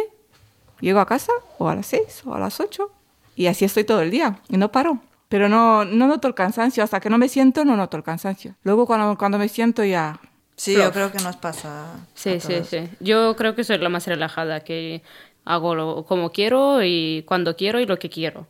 llego 0.82 1.00
a 1.00 1.06
casa, 1.06 1.32
o 1.58 1.70
a 1.70 1.76
las 1.76 1.88
6, 1.88 2.24
o 2.26 2.34
a 2.34 2.40
las 2.40 2.60
8. 2.60 2.92
Y 3.38 3.46
así 3.48 3.64
estoy 3.64 3.84
todo 3.86 4.02
el 4.02 4.12
día 4.12 4.40
y 4.50 4.58
no 4.58 4.72
paro. 4.72 5.00
Pero 5.30 5.48
no, 5.48 5.86
no 5.86 6.08
noto 6.08 6.28
el 6.28 6.34
cansancio. 6.34 6.84
Hasta 6.84 7.00
que 7.00 7.10
no 7.10 7.18
me 7.18 7.30
siento, 7.30 7.64
no 7.64 7.78
noto 7.78 7.96
el 7.96 8.04
cansancio. 8.04 8.56
Luego 8.64 8.86
cuando, 8.86 9.18
cuando 9.18 9.38
me 9.38 9.48
siento 9.48 9.86
ya... 9.86 10.20
Sí, 10.56 10.74
Plof. 10.74 10.86
yo 10.86 10.92
creo 10.92 11.12
que 11.12 11.20
nos 11.20 11.36
pasa. 11.38 11.86
Sí, 12.16 12.32
a 12.32 12.40
sí, 12.40 12.54
todos. 12.54 12.68
sí. 12.68 12.90
Yo 13.00 13.36
creo 13.36 13.54
que 13.54 13.64
soy 13.64 13.78
la 13.78 13.90
más 13.90 14.08
relajada, 14.08 14.62
que 14.62 15.04
hago 15.46 15.76
lo, 15.76 16.04
como 16.06 16.32
quiero 16.32 16.82
y 16.84 17.24
cuando 17.28 17.56
quiero 17.56 17.80
y 17.80 17.86
lo 17.86 18.00
que 18.00 18.10
quiero. 18.10 18.48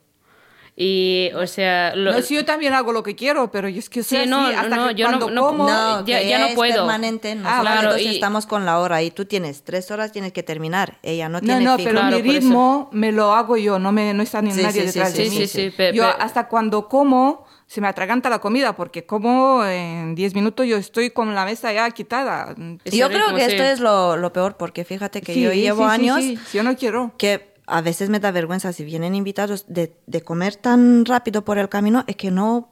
Y, 0.79 1.31
o 1.33 1.47
sea, 1.47 1.95
lo- 1.95 2.11
No, 2.11 2.21
sí, 2.21 2.35
yo 2.35 2.45
también 2.45 2.75
hago 2.75 2.91
lo 2.93 3.01
que 3.01 3.15
quiero, 3.15 3.49
pero 3.49 3.67
yo 3.67 3.79
es 3.79 3.89
que 3.89 4.03
Sí, 4.03 4.15
no, 4.27 4.45
así, 4.45 4.53
hasta 4.55 4.75
no, 4.75 4.87
que 4.89 4.93
yo 4.93 5.09
no- 5.09 5.17
cuando 5.17 5.31
no- 5.31 5.47
como... 5.47 5.67
No, 5.67 6.05
ya- 6.05 6.19
que 6.19 6.29
ya 6.29 6.37
no 6.37 6.45
es 6.45 6.53
puedo. 6.55 6.75
permanente. 6.75 7.33
Nosotros 7.33 7.61
claro, 7.61 7.81
entonces 7.81 8.07
y- 8.11 8.13
estamos 8.15 8.45
con 8.45 8.63
la 8.63 8.77
hora 8.77 9.01
y 9.01 9.09
tú 9.09 9.25
tienes 9.25 9.63
tres 9.63 9.89
horas, 9.89 10.11
tienes 10.11 10.33
que 10.33 10.43
terminar. 10.43 10.99
Ella 11.01 11.29
no 11.29 11.39
No, 11.39 11.45
tiene 11.47 11.65
no, 11.65 11.77
fijo. 11.77 11.89
pero 11.89 11.99
Claro, 12.01 12.17
mi 12.17 12.21
ritmo 12.31 12.89
me 12.91 13.11
lo 13.11 13.33
hago 13.33 13.57
yo, 13.57 13.79
no, 13.79 13.91
me, 13.91 14.13
no 14.13 14.21
está 14.21 14.43
ni 14.43 14.51
Sí, 14.51 14.61
nadie 14.61 14.81
sí, 14.83 14.87
sí, 14.91 14.99
detrás 14.99 15.15
de 15.17 15.23
sí, 15.25 15.29
mí. 15.31 15.35
sí, 15.37 15.47
sí, 15.47 15.69
pe- 15.75 15.93
yo 15.95 16.03
pe- 16.03 16.15
hasta 16.23 16.47
cuando 16.47 16.87
como 16.87 17.47
se 17.65 17.81
me 17.81 17.87
atraganta 17.87 18.29
la 18.29 18.37
comida, 18.37 18.75
porque 18.75 19.03
como 19.07 19.65
en 19.65 20.13
10 20.13 20.35
minutos 20.35 20.67
yo 20.67 20.77
estoy 20.77 21.09
con 21.09 21.33
la 21.33 21.43
mesa 21.43 21.73
ya 21.73 21.89
quitada. 21.89 22.53
Yo 22.85 23.09
creo 23.09 23.33
que 23.35 23.45
sí. 23.45 23.51
esto 23.51 23.63
es 23.63 23.79
lo, 23.79 24.15
lo 24.15 24.31
peor, 24.31 24.55
porque 24.57 24.85
fíjate 24.85 25.21
que 25.21 25.33
Sí, 25.33 25.41
yo 25.41 25.51
llevo 25.53 25.89
sí, 25.89 25.95
sí, 25.95 26.01
años 26.01 26.17
sí, 26.21 26.39
sí, 26.51 26.57
yo 26.59 26.63
no 26.63 26.75
quiero. 26.77 27.13
que 27.17 27.56
a 27.69 27.81
veces 27.81 28.09
me 28.09 28.21
da 28.21 28.31
vergüenza 28.31 28.71
si 28.71 28.85
vienen 28.85 29.13
invitados 29.13 29.65
de, 29.67 29.93
de 30.07 30.21
comer 30.21 30.55
tan 30.55 31.03
rápido 31.03 31.43
por 31.43 31.57
el 31.57 31.67
camino, 31.67 32.05
es 32.07 32.15
que 32.15 32.31
no, 32.31 32.71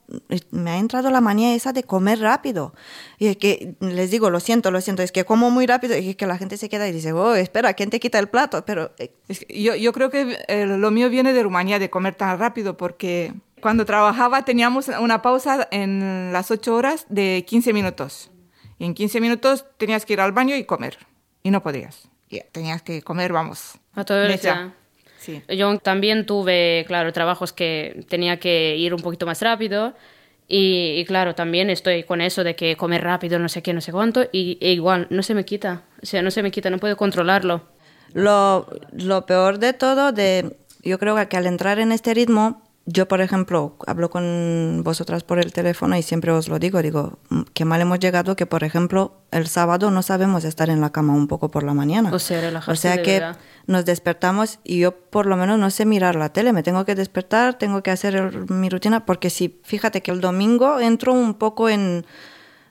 me 0.52 0.72
ha 0.72 0.78
entrado 0.78 1.12
la 1.12 1.20
manía 1.20 1.54
esa 1.54 1.74
de 1.74 1.84
comer 1.84 2.20
rápido. 2.20 2.74
Y 3.20 3.28
es 3.28 3.36
que 3.36 3.76
les 3.82 4.10
digo, 4.10 4.30
lo 4.30 4.40
siento, 4.40 4.72
lo 4.72 4.80
siento, 4.80 5.04
es 5.04 5.12
que 5.12 5.26
como 5.26 5.52
muy 5.52 5.68
rápido 5.68 5.98
y 5.98 6.12
es 6.12 6.16
que 6.16 6.26
la 6.26 6.38
gente 6.38 6.56
se 6.56 6.70
queda 6.70 6.88
y 6.88 6.94
dice, 6.94 7.12
oh, 7.12 7.36
espera, 7.36 7.74
¿quién 7.74 7.90
te 7.90 8.00
quita 8.00 8.20
el 8.20 8.30
plato? 8.30 8.64
Pero 8.66 8.94
eh, 8.98 9.12
Es 9.28 9.44
que 9.44 9.62
yo, 9.62 9.76
yo 9.76 9.92
creo 9.92 10.10
que 10.10 10.38
eh, 10.48 10.66
lo 10.66 10.90
mío 10.92 11.10
viene 11.10 11.34
de 11.34 11.44
Rumanía, 11.44 11.78
de 11.78 11.90
comer 11.90 12.16
tan 12.16 12.40
rápido, 12.40 12.78
porque 12.78 13.34
cuando 13.62 13.84
trabajaba 13.86 14.46
teníamos 14.46 14.88
una 14.88 15.22
pausa 15.22 15.68
en 15.72 16.32
las 16.32 16.52
8 16.52 16.74
horas 16.74 17.06
de 17.10 17.44
15 17.46 17.74
minutos. 17.74 18.32
Y 18.80 18.86
en 18.86 18.94
15 18.94 19.20
minutos 19.20 19.66
tenías 19.78 20.06
que 20.06 20.14
ir 20.14 20.22
al 20.22 20.32
baño 20.32 20.56
y 20.56 20.64
comer. 20.64 21.00
Y 21.44 21.52
no 21.52 21.62
podías. 21.62 22.08
Y 22.30 22.40
tenías 22.54 22.82
que 22.82 23.02
comer, 23.02 23.34
vamos. 23.34 23.74
A 23.94 24.06
todo 24.06 24.22
el 24.22 24.30
mesa. 24.30 24.54
día. 24.54 24.76
Sí. 25.26 25.42
Yo 25.50 25.78
también 25.80 26.26
tuve, 26.26 26.84
claro, 26.88 27.12
trabajos 27.12 27.52
que 27.52 28.06
tenía 28.08 28.38
que 28.38 28.76
ir 28.78 28.94
un 28.94 29.02
poquito 29.02 29.26
más 29.26 29.42
rápido. 29.42 29.96
Y, 30.48 31.00
y 31.00 31.06
claro, 31.06 31.34
también 31.34 31.72
estoy 31.72 32.04
con 32.04 32.22
eso 32.22 32.44
de 32.44 32.56
que 32.56 32.76
comer 32.76 33.04
rápido, 33.04 33.40
no 33.40 33.50
sé 33.50 33.64
qué, 33.64 33.74
no 33.74 33.82
sé 33.82 33.92
cuánto. 33.92 34.28
Y 34.32 34.60
e 34.62 34.74
igual, 34.74 35.08
no 35.10 35.24
se 35.24 35.34
me 35.34 35.44
quita. 35.44 35.84
O 36.04 36.06
sea, 36.06 36.22
no 36.22 36.30
se 36.30 36.44
me 36.44 36.52
quita, 36.52 36.70
no 36.70 36.78
puedo 36.78 36.96
controlarlo. 36.96 37.64
Lo, 38.14 38.68
lo 38.92 39.26
peor 39.26 39.58
de 39.58 39.74
todo, 39.74 40.12
de, 40.12 40.56
yo 40.84 41.00
creo 41.00 41.16
que 41.28 41.38
al 41.38 41.48
entrar 41.48 41.80
en 41.80 41.92
este 41.92 42.14
ritmo, 42.14 42.62
yo, 42.88 43.08
por 43.08 43.20
ejemplo, 43.22 43.76
hablo 43.88 44.10
con 44.12 44.82
vosotras 44.84 45.24
por 45.24 45.40
el 45.40 45.52
teléfono 45.52 45.98
y 45.98 46.04
siempre 46.04 46.32
os 46.32 46.48
lo 46.48 46.60
digo, 46.60 46.82
digo, 46.84 47.18
"Mm, 47.30 47.42
qué 47.54 47.66
mal 47.66 47.82
hemos 47.82 48.00
llegado 48.00 48.36
que, 48.36 48.46
por 48.46 48.64
ejemplo, 48.64 49.14
el 49.32 49.48
sábado 49.48 49.90
no 49.90 50.04
sabemos 50.04 50.44
estar 50.46 50.70
en 50.70 50.82
la 50.82 50.92
cama 50.92 51.14
un 51.14 51.28
poco 51.28 51.50
por 51.50 51.64
la 51.64 51.74
mañana. 51.74 52.12
O 52.14 52.20
sea, 52.20 52.42
relajarse 52.42 52.72
O 52.72 52.76
sea 52.76 52.98
de 52.98 53.02
que 53.04 53.20
verdad. 53.20 53.38
nos 53.66 53.86
despertamos 53.86 54.60
y 54.64 54.78
yo 54.80 54.92
por 54.96 55.26
lo 55.26 55.36
menos 55.36 55.58
no 55.58 55.72
sé 55.72 55.86
mirar 55.86 56.16
la 56.16 56.30
tele, 56.30 56.54
me 56.54 56.62
tengo 56.62 56.86
que 56.86 56.94
despertar, 56.94 57.58
tengo 57.58 57.82
que 57.82 57.90
hacer 57.92 58.16
el- 58.16 58.50
mi 58.52 58.70
rutina, 58.70 59.06
porque 59.06 59.30
si, 59.32 59.60
fíjate 59.64 60.02
que 60.02 60.12
el 60.12 60.22
domingo 60.22 60.80
entro 60.80 61.12
un 61.14 61.34
poco 61.34 61.70
en 61.70 62.06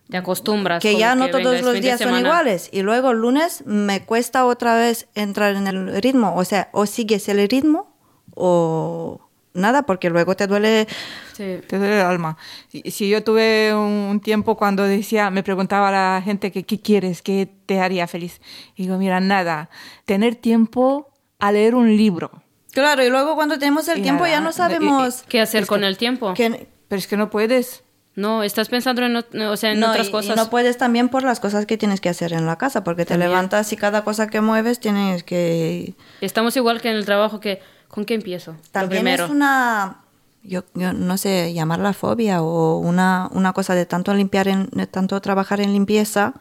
Te 0.08 0.16
acostumbras. 0.18 0.80
que 0.80 0.96
ya 0.96 1.16
no 1.16 1.28
todos 1.30 1.60
los 1.62 1.80
días 1.80 1.98
son 2.00 2.16
iguales. 2.20 2.68
Y 2.72 2.82
luego 2.82 3.10
el 3.10 3.18
lunes 3.18 3.64
me 3.66 4.04
cuesta 4.04 4.46
otra 4.46 4.76
vez 4.76 5.08
entrar 5.16 5.56
en 5.56 5.66
el 5.66 6.00
ritmo. 6.00 6.34
O 6.36 6.44
sea, 6.44 6.68
o 6.72 6.86
sigues 6.86 7.28
el 7.28 7.48
ritmo 7.48 7.96
o, 8.36 9.23
nada 9.54 9.84
porque 9.84 10.10
luego 10.10 10.36
te 10.36 10.46
duele. 10.46 10.86
Sí. 11.32 11.60
Te 11.66 11.78
duele 11.78 12.00
el 12.00 12.06
alma. 12.06 12.36
Si, 12.68 12.82
si 12.90 13.08
yo 13.08 13.24
tuve 13.24 13.74
un, 13.74 14.20
tiempo 14.20 14.56
cuando 14.56 14.82
decía, 14.82 15.30
me 15.30 15.42
preguntaba 15.42 15.88
a 15.88 15.92
la 15.92 16.22
gente 16.22 16.52
que 16.52 16.64
qué 16.64 16.80
quieres, 16.80 17.22
qué 17.22 17.48
te 17.66 17.80
haría 17.80 18.06
feliz. 18.06 18.40
Y 18.76 18.82
digo, 18.82 18.98
mira, 18.98 19.20
nada, 19.20 19.70
tener 20.04 20.34
tiempo 20.34 21.08
a 21.38 21.52
leer 21.52 21.74
un 21.74 21.96
libro. 21.96 22.42
Claro, 22.72 23.04
y 23.04 23.08
luego 23.08 23.36
cuando 23.36 23.58
tenemos 23.58 23.86
el 23.88 24.02
tiempo 24.02 24.26
ya 24.26 24.40
no 24.40 24.52
sabemos 24.52 25.24
qué 25.28 25.40
hacer 25.40 25.66
con 25.66 25.84
el 25.84 25.96
tiempo. 25.96 26.34
pero 26.36 26.98
es 26.98 27.06
que 27.06 27.16
no 27.16 27.30
puedes. 27.30 27.84
No, 28.16 28.44
estás 28.44 28.68
pensando 28.68 29.02
en, 29.02 29.16
o 29.16 29.56
sea, 29.56 29.72
en 29.72 29.82
otras 29.82 30.08
cosas. 30.08 30.36
Y 30.36 30.38
no 30.38 30.48
puedes 30.48 30.78
también 30.78 31.08
por 31.08 31.24
las 31.24 31.40
cosas 31.40 31.66
que 31.66 31.76
tienes 31.76 32.00
que 32.00 32.08
hacer 32.08 32.32
en 32.32 32.46
la 32.46 32.58
casa, 32.58 32.84
porque 32.84 33.04
te 33.04 33.18
levantas 33.18 33.72
y 33.72 33.76
cada 33.76 34.04
cosa 34.04 34.28
que 34.28 34.40
mueves 34.40 34.78
tienes 34.78 35.24
que... 35.24 35.94
Estamos 36.20 36.56
igual 36.56 36.80
que 36.80 36.90
en 36.90 36.96
el 36.96 37.04
trabajo, 37.04 37.40
que 37.40 37.60
¿con 37.94 38.04
qué 38.04 38.14
empiezo? 38.14 38.56
También 38.72 39.06
es 39.06 39.20
una, 39.20 40.00
yo, 40.42 40.64
yo, 40.74 40.92
no 40.92 41.16
sé, 41.16 41.54
llamarla 41.54 41.92
fobia 41.92 42.42
o 42.42 42.78
una, 42.78 43.28
una 43.30 43.52
cosa 43.52 43.76
de 43.76 43.86
tanto 43.86 44.12
limpiar, 44.14 44.48
en, 44.48 44.68
de 44.72 44.88
tanto 44.88 45.20
trabajar 45.20 45.60
en 45.60 45.72
limpieza. 45.72 46.34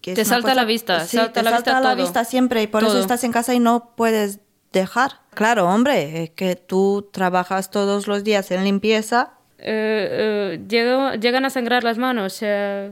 Que 0.00 0.14
te 0.14 0.24
salta 0.24 0.56
la 0.56 0.64
vista, 0.64 1.06
sí, 1.06 1.16
salta 1.16 1.34
te 1.34 1.42
la 1.44 1.50
salta 1.50 1.70
vista 1.74 1.88
la 1.88 1.94
vista 1.94 2.24
siempre 2.24 2.60
y 2.60 2.66
por 2.66 2.82
eso 2.82 2.98
estás 2.98 3.22
en 3.22 3.30
casa 3.30 3.54
y 3.54 3.60
no 3.60 3.92
puedes 3.94 4.40
dejar. 4.72 5.20
Claro, 5.32 5.68
hombre, 5.68 6.24
es 6.24 6.30
que 6.30 6.56
tú 6.56 7.08
trabajas 7.12 7.70
todos 7.70 8.08
los 8.08 8.24
días 8.24 8.50
en 8.50 8.64
limpieza 8.64 9.34
eh, 9.64 10.58
eh 10.68 11.18
llegan 11.20 11.44
a 11.44 11.50
sangrar 11.50 11.84
las 11.84 11.98
manos, 11.98 12.32
se 12.32 12.90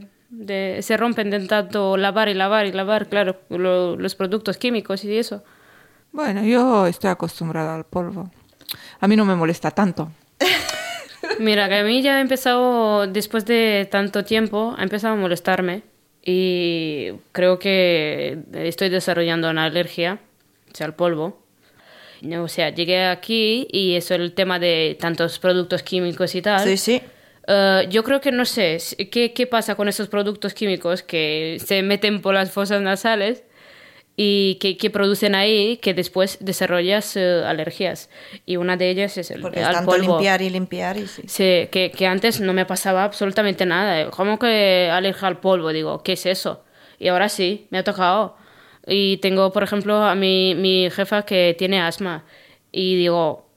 rompen 0.97 1.31
de 1.31 1.41
tanto 1.49 1.97
lavar 1.97 2.29
y 2.29 2.35
lavar 2.35 2.67
y 2.67 2.73
lavar, 2.73 3.09
claro, 3.09 3.41
los 3.49 4.15
productos 4.15 4.57
químicos 4.57 5.03
y 5.03 5.19
eso. 5.19 5.43
Bueno, 6.13 6.43
yo 6.43 6.87
estoy 6.87 7.11
acostumbrada 7.11 7.75
al 7.75 7.85
polvo. 7.85 8.31
A 9.01 9.09
mí 9.09 9.17
no 9.17 9.25
me 9.25 9.35
molesta 9.35 9.71
tanto. 9.71 10.11
Mira, 11.39 11.69
que 11.69 11.77
a 11.77 11.85
mí 11.85 12.03
ya 12.03 12.17
ha 12.17 12.21
empezado, 12.21 13.07
después 13.07 13.45
de 13.47 13.89
tanto 13.91 14.25
tiempo, 14.25 14.75
ha 14.77 14.83
empezado 14.83 15.15
a 15.15 15.17
molestarme 15.17 15.83
y 16.23 17.13
creo 17.33 17.59
que 17.59 18.39
estoy 18.53 18.89
desarrollando 18.89 19.49
una 19.51 19.65
alergia, 19.65 20.19
o 20.73 20.75
sea, 20.75 20.87
al 20.87 20.95
polvo. 20.95 21.39
O 22.39 22.49
sea, 22.49 22.71
llegué 22.71 23.07
aquí 23.07 23.67
y 23.71 23.95
eso 23.95 24.15
el 24.15 24.35
tema 24.35 24.59
de 24.59 24.99
tantos 25.01 25.39
productos 25.39 25.83
químicos 25.83 26.35
y 26.35 26.43
tal. 26.43 26.67
Sí, 26.67 26.77
sí. 26.77 27.03
Eh, 27.47 27.87
yo 27.91 28.05
creo 28.05 28.21
que 28.21 28.31
no 28.31 28.45
sé 28.45 28.79
¿qué, 29.11 29.33
qué 29.33 29.47
pasa 29.47 29.75
con 29.75 29.89
esos 29.89 30.09
productos 30.09 30.53
químicos 30.53 31.03
que 31.03 31.57
se 31.65 31.83
meten 31.83 32.21
por 32.21 32.35
las 32.35 32.51
fosas 32.51 32.83
nasales 32.83 33.43
y 34.23 34.57
que, 34.57 34.77
que, 34.77 34.91
producen 34.91 35.35
ahí 35.35 35.79
que 35.79 35.95
después 35.95 36.37
desarrollas 36.43 37.17
eh, 37.17 37.43
alergias. 37.43 38.11
Y 38.45 38.57
una 38.57 38.77
de 38.77 38.91
ellas 38.91 39.17
es 39.17 39.31
el 39.31 39.41
Porque 39.41 39.61
tanto 39.63 39.97
limpiar 39.97 40.43
y 40.43 40.51
limpiar 40.51 40.99
y 40.99 41.07
sí. 41.07 41.23
Sí, 41.27 41.69
que, 41.73 41.91
que, 41.97 42.07
antes 42.07 42.39
no 42.39 42.53
me 42.53 42.67
pasaba 42.67 43.05
absolutamente 43.05 43.65
nada. 43.65 44.11
¿Cómo 44.11 44.39
que 44.39 44.91
alergia 44.93 45.27
al 45.27 45.41
polvo? 45.41 45.73
Digo, 45.73 46.03
¿qué 46.03 46.13
es 46.13 46.27
eso? 46.27 46.63
Y 46.99 47.09
ahora 47.09 47.31
sí, 47.31 47.67
me 47.71 47.79
ha 47.79 47.83
tocado. 47.83 48.37
Y 48.87 49.17
tengo, 49.23 49.53
por 49.53 49.63
ejemplo, 49.63 50.03
a 50.03 50.15
mi, 50.15 50.55
mi 50.55 50.91
jefa 50.91 51.23
que 51.23 51.57
tiene 51.59 51.81
asma. 51.81 52.27
Y 52.73 52.97
digo, 52.97 53.49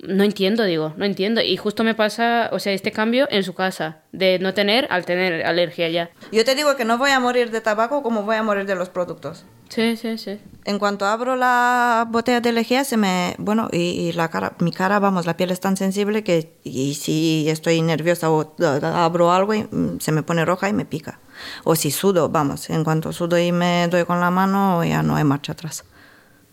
no 0.00 0.24
entiendo, 0.24 0.64
digo, 0.64 0.94
no 0.96 1.04
entiendo. 1.04 1.42
Y 1.42 1.56
justo 1.56 1.84
me 1.84 1.94
pasa, 1.94 2.50
o 2.52 2.58
sea, 2.58 2.72
este 2.72 2.90
cambio 2.90 3.28
en 3.30 3.44
su 3.44 3.54
casa, 3.54 4.02
de 4.10 4.40
no 4.40 4.52
tener 4.52 4.88
al 4.90 5.04
tener 5.04 5.46
alergia 5.46 5.88
ya. 5.88 6.10
Yo 6.32 6.44
te 6.44 6.56
digo 6.56 6.74
que 6.74 6.84
no 6.84 6.98
voy 6.98 7.12
a 7.12 7.20
morir 7.20 7.52
de 7.52 7.60
tabaco 7.60 8.02
como 8.02 8.24
voy 8.24 8.34
a 8.34 8.42
morir 8.42 8.66
de 8.66 8.74
los 8.74 8.88
productos. 8.88 9.44
Sí, 9.68 9.96
sí, 9.96 10.16
sí. 10.16 10.38
En 10.64 10.78
cuanto 10.78 11.04
abro 11.04 11.36
la 11.36 12.06
botella 12.10 12.40
de 12.40 12.52
lejía, 12.52 12.84
se 12.84 12.96
me. 12.96 13.34
Bueno, 13.38 13.68
y, 13.70 14.12
la 14.12 14.28
cara, 14.28 14.54
mi 14.60 14.72
cara, 14.72 14.98
vamos, 14.98 15.26
la 15.26 15.36
piel 15.36 15.50
es 15.50 15.60
tan 15.60 15.76
sensible 15.76 16.24
que. 16.24 16.52
Y 16.64 16.94
si 16.94 17.48
estoy 17.48 17.82
nerviosa 17.82 18.30
o 18.30 18.54
abro 18.82 19.32
algo, 19.32 19.54
y, 19.54 19.62
mm, 19.64 20.00
se 20.00 20.12
me 20.12 20.22
pone 20.22 20.44
roja 20.44 20.68
y 20.68 20.72
me 20.72 20.86
pica. 20.86 21.20
O 21.64 21.74
si 21.74 21.90
sudo, 21.90 22.30
vamos, 22.30 22.70
en 22.70 22.82
cuanto 22.82 23.12
sudo 23.12 23.38
y 23.38 23.52
me 23.52 23.88
doy 23.88 24.04
con 24.04 24.20
la 24.20 24.30
mano, 24.30 24.82
ya 24.84 25.02
no 25.02 25.16
hay 25.16 25.24
marcha 25.24 25.52
atrás. 25.52 25.84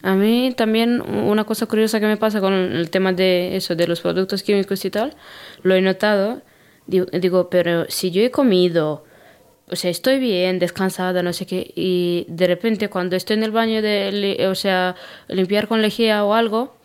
A 0.01 0.13
mí 0.13 0.53
también 0.55 1.01
una 1.01 1.45
cosa 1.45 1.65
curiosa 1.65 1.99
que 1.99 2.05
me 2.05 2.17
pasa 2.17 2.41
con 2.41 2.53
el 2.53 2.89
tema 2.89 3.13
de 3.13 3.55
eso, 3.55 3.75
de 3.75 3.87
los 3.87 4.01
productos 4.01 4.43
químicos 4.43 4.83
y 4.85 4.91
tal, 4.91 5.15
lo 5.63 5.73
he 5.73 5.81
notado. 5.81 6.41
Digo, 6.85 7.07
digo 7.07 7.49
pero 7.49 7.85
si 7.89 8.11
yo 8.11 8.21
he 8.21 8.29
comido 8.29 9.04
o 9.69 9.75
sea, 9.75 9.89
estoy 9.89 10.19
bien, 10.19 10.59
descansada, 10.59 11.23
no 11.23 11.33
sé 11.33 11.45
qué, 11.45 11.71
y 11.75 12.25
de 12.29 12.47
repente 12.47 12.89
cuando 12.89 13.15
estoy 13.15 13.37
en 13.37 13.43
el 13.43 13.51
baño 13.51 13.81
de, 13.81 14.47
o 14.49 14.55
sea, 14.55 14.95
limpiar 15.27 15.67
con 15.67 15.81
lejía 15.81 16.23
o 16.23 16.33
algo, 16.33 16.75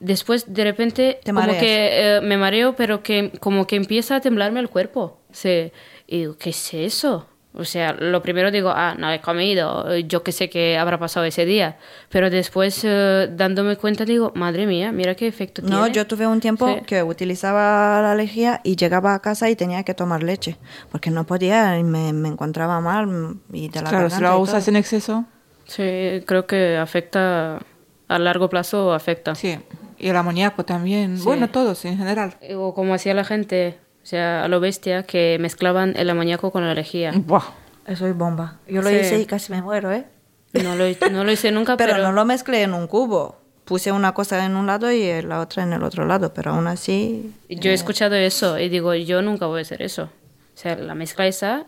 después 0.00 0.52
de 0.52 0.64
repente 0.64 1.20
como 1.24 1.46
que 1.58 2.16
eh, 2.16 2.20
me 2.22 2.36
mareo, 2.36 2.74
pero 2.76 3.02
que 3.02 3.32
como 3.40 3.66
que 3.66 3.76
empieza 3.76 4.16
a 4.16 4.20
temblarme 4.20 4.60
el 4.60 4.68
cuerpo. 4.68 5.18
Sí. 5.32 5.72
Y 6.06 6.18
digo, 6.18 6.36
¿qué 6.36 6.50
es 6.50 6.74
eso? 6.74 7.26
O 7.56 7.64
sea, 7.64 7.92
lo 7.92 8.20
primero 8.20 8.50
digo, 8.50 8.72
ah, 8.74 8.96
no 8.98 9.12
he 9.12 9.20
comido, 9.20 9.96
yo 9.98 10.24
que 10.24 10.32
sé 10.32 10.50
que 10.50 10.76
habrá 10.76 10.98
pasado 10.98 11.24
ese 11.24 11.44
día. 11.44 11.76
Pero 12.08 12.28
después, 12.28 12.80
eh, 12.82 13.28
dándome 13.30 13.76
cuenta, 13.76 14.04
digo, 14.04 14.32
madre 14.34 14.66
mía, 14.66 14.90
mira 14.90 15.14
qué 15.14 15.28
efecto 15.28 15.62
tiene. 15.62 15.76
No, 15.76 15.86
yo 15.86 16.04
tuve 16.04 16.26
un 16.26 16.40
tiempo 16.40 16.82
que 16.84 17.04
utilizaba 17.04 18.02
la 18.02 18.16
lejía 18.16 18.60
y 18.64 18.74
llegaba 18.74 19.14
a 19.14 19.20
casa 19.20 19.48
y 19.50 19.54
tenía 19.56 19.84
que 19.84 19.94
tomar 19.94 20.24
leche, 20.24 20.56
porque 20.90 21.10
no 21.10 21.26
podía 21.26 21.78
y 21.78 21.84
me, 21.84 22.12
me 22.12 22.28
encontraba 22.28 22.80
mal 22.80 23.36
y 23.52 23.68
de 23.68 23.82
la 23.82 23.88
Claro, 23.88 24.10
si 24.10 24.20
la 24.20 24.36
usas 24.36 24.66
en 24.66 24.74
exceso. 24.74 25.24
Sí, 25.66 26.24
creo 26.26 26.46
que 26.46 26.76
afecta, 26.76 27.60
a 28.08 28.18
largo 28.18 28.50
plazo 28.50 28.92
afecta. 28.92 29.36
Sí, 29.36 29.58
y 29.96 30.08
el 30.08 30.16
amoníaco 30.16 30.64
también, 30.64 31.22
bueno, 31.22 31.48
todos 31.50 31.84
en 31.84 31.98
general. 31.98 32.34
O 32.56 32.74
como 32.74 32.94
hacía 32.94 33.14
la 33.14 33.24
gente, 33.24 33.78
o 34.04 34.06
sea, 34.06 34.44
a 34.44 34.48
lo 34.48 34.60
bestia, 34.60 35.04
que 35.04 35.38
mezclaban 35.40 35.94
el 35.96 36.10
amoníaco 36.10 36.50
con 36.50 36.62
la 36.62 36.74
lejía. 36.74 37.12
Buah. 37.16 37.42
Eso 37.86 38.06
es 38.06 38.14
bomba. 38.14 38.58
Yo 38.68 38.82
lo 38.82 38.90
hice 38.90 39.18
y 39.18 39.24
casi 39.24 39.50
me 39.50 39.62
muero, 39.62 39.90
¿eh? 39.92 40.04
No 40.52 40.76
lo, 40.76 40.84
no 41.10 41.24
lo 41.24 41.32
hice 41.32 41.50
nunca, 41.50 41.76
pero, 41.78 41.94
pero... 41.94 42.04
no 42.04 42.12
lo 42.12 42.26
mezclé 42.26 42.62
en 42.62 42.74
un 42.74 42.86
cubo. 42.86 43.40
Puse 43.64 43.92
una 43.92 44.12
cosa 44.12 44.44
en 44.44 44.56
un 44.56 44.66
lado 44.66 44.92
y 44.92 45.22
la 45.22 45.40
otra 45.40 45.62
en 45.62 45.72
el 45.72 45.82
otro 45.82 46.04
lado, 46.04 46.34
pero 46.34 46.52
aún 46.52 46.66
así... 46.66 47.34
Yo 47.48 47.70
he 47.70 47.72
eh, 47.72 47.74
escuchado 47.74 48.14
eso 48.14 48.58
y 48.58 48.68
digo, 48.68 48.94
yo 48.94 49.22
nunca 49.22 49.46
voy 49.46 49.60
a 49.60 49.62
hacer 49.62 49.80
eso. 49.80 50.04
O 50.04 50.56
sea, 50.58 50.76
la 50.76 50.94
mezcla 50.94 51.26
esa, 51.26 51.64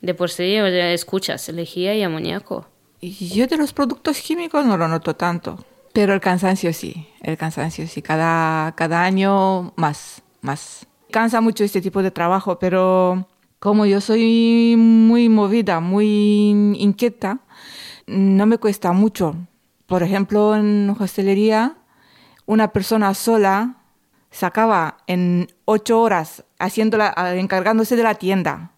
de 0.00 0.14
por 0.14 0.30
sí, 0.30 0.56
escuchas, 0.56 1.48
lejía 1.48 1.94
y 1.94 2.02
amoníaco. 2.02 2.66
Y 3.00 3.28
yo 3.28 3.46
de 3.46 3.56
los 3.56 3.72
productos 3.72 4.20
químicos 4.20 4.66
no 4.66 4.76
lo 4.76 4.88
noto 4.88 5.14
tanto, 5.14 5.64
pero 5.92 6.12
el 6.12 6.20
cansancio 6.20 6.72
sí, 6.72 7.08
el 7.22 7.36
cansancio 7.36 7.86
sí, 7.86 8.02
cada, 8.02 8.74
cada 8.74 9.04
año 9.04 9.72
más, 9.76 10.22
más. 10.40 10.87
Cansa 11.10 11.40
mucho 11.40 11.64
este 11.64 11.80
tipo 11.80 12.02
de 12.02 12.10
trabajo, 12.10 12.58
pero 12.58 13.26
como 13.60 13.86
yo 13.86 14.00
soy 14.00 14.74
muy 14.76 15.30
movida, 15.30 15.80
muy 15.80 16.74
inquieta, 16.78 17.40
no 18.06 18.44
me 18.44 18.58
cuesta 18.58 18.92
mucho. 18.92 19.34
Por 19.86 20.02
ejemplo, 20.02 20.54
en 20.54 20.94
hostelería, 20.98 21.78
una 22.44 22.72
persona 22.72 23.14
sola 23.14 23.76
sacaba 24.30 24.98
en 25.06 25.48
ocho 25.64 25.98
horas 26.00 26.44
haciéndola, 26.58 27.14
encargándose 27.36 27.96
de 27.96 28.02
la 28.02 28.16
tienda, 28.16 28.72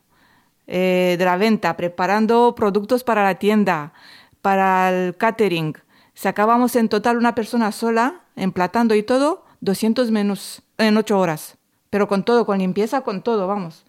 eh, 0.68 1.16
de 1.18 1.24
la 1.24 1.36
venta, 1.36 1.76
preparando 1.76 2.54
productos 2.54 3.02
para 3.02 3.24
la 3.24 3.34
tienda, 3.40 3.92
para 4.40 4.90
el 4.90 5.16
catering. 5.16 5.74
Sacábamos 6.14 6.76
en 6.76 6.88
total 6.88 7.16
una 7.16 7.34
persona 7.34 7.72
sola, 7.72 8.20
emplatando 8.36 8.94
y 8.94 9.02
todo, 9.02 9.44
200 9.62 10.12
menús 10.12 10.62
en 10.78 10.96
ocho 10.96 11.18
horas 11.18 11.59
pero 11.90 12.08
con 12.08 12.24
todo, 12.24 12.46
con 12.46 12.58
limpieza, 12.58 13.02
con 13.02 13.22
todo, 13.22 13.46
vamos. 13.46 13.84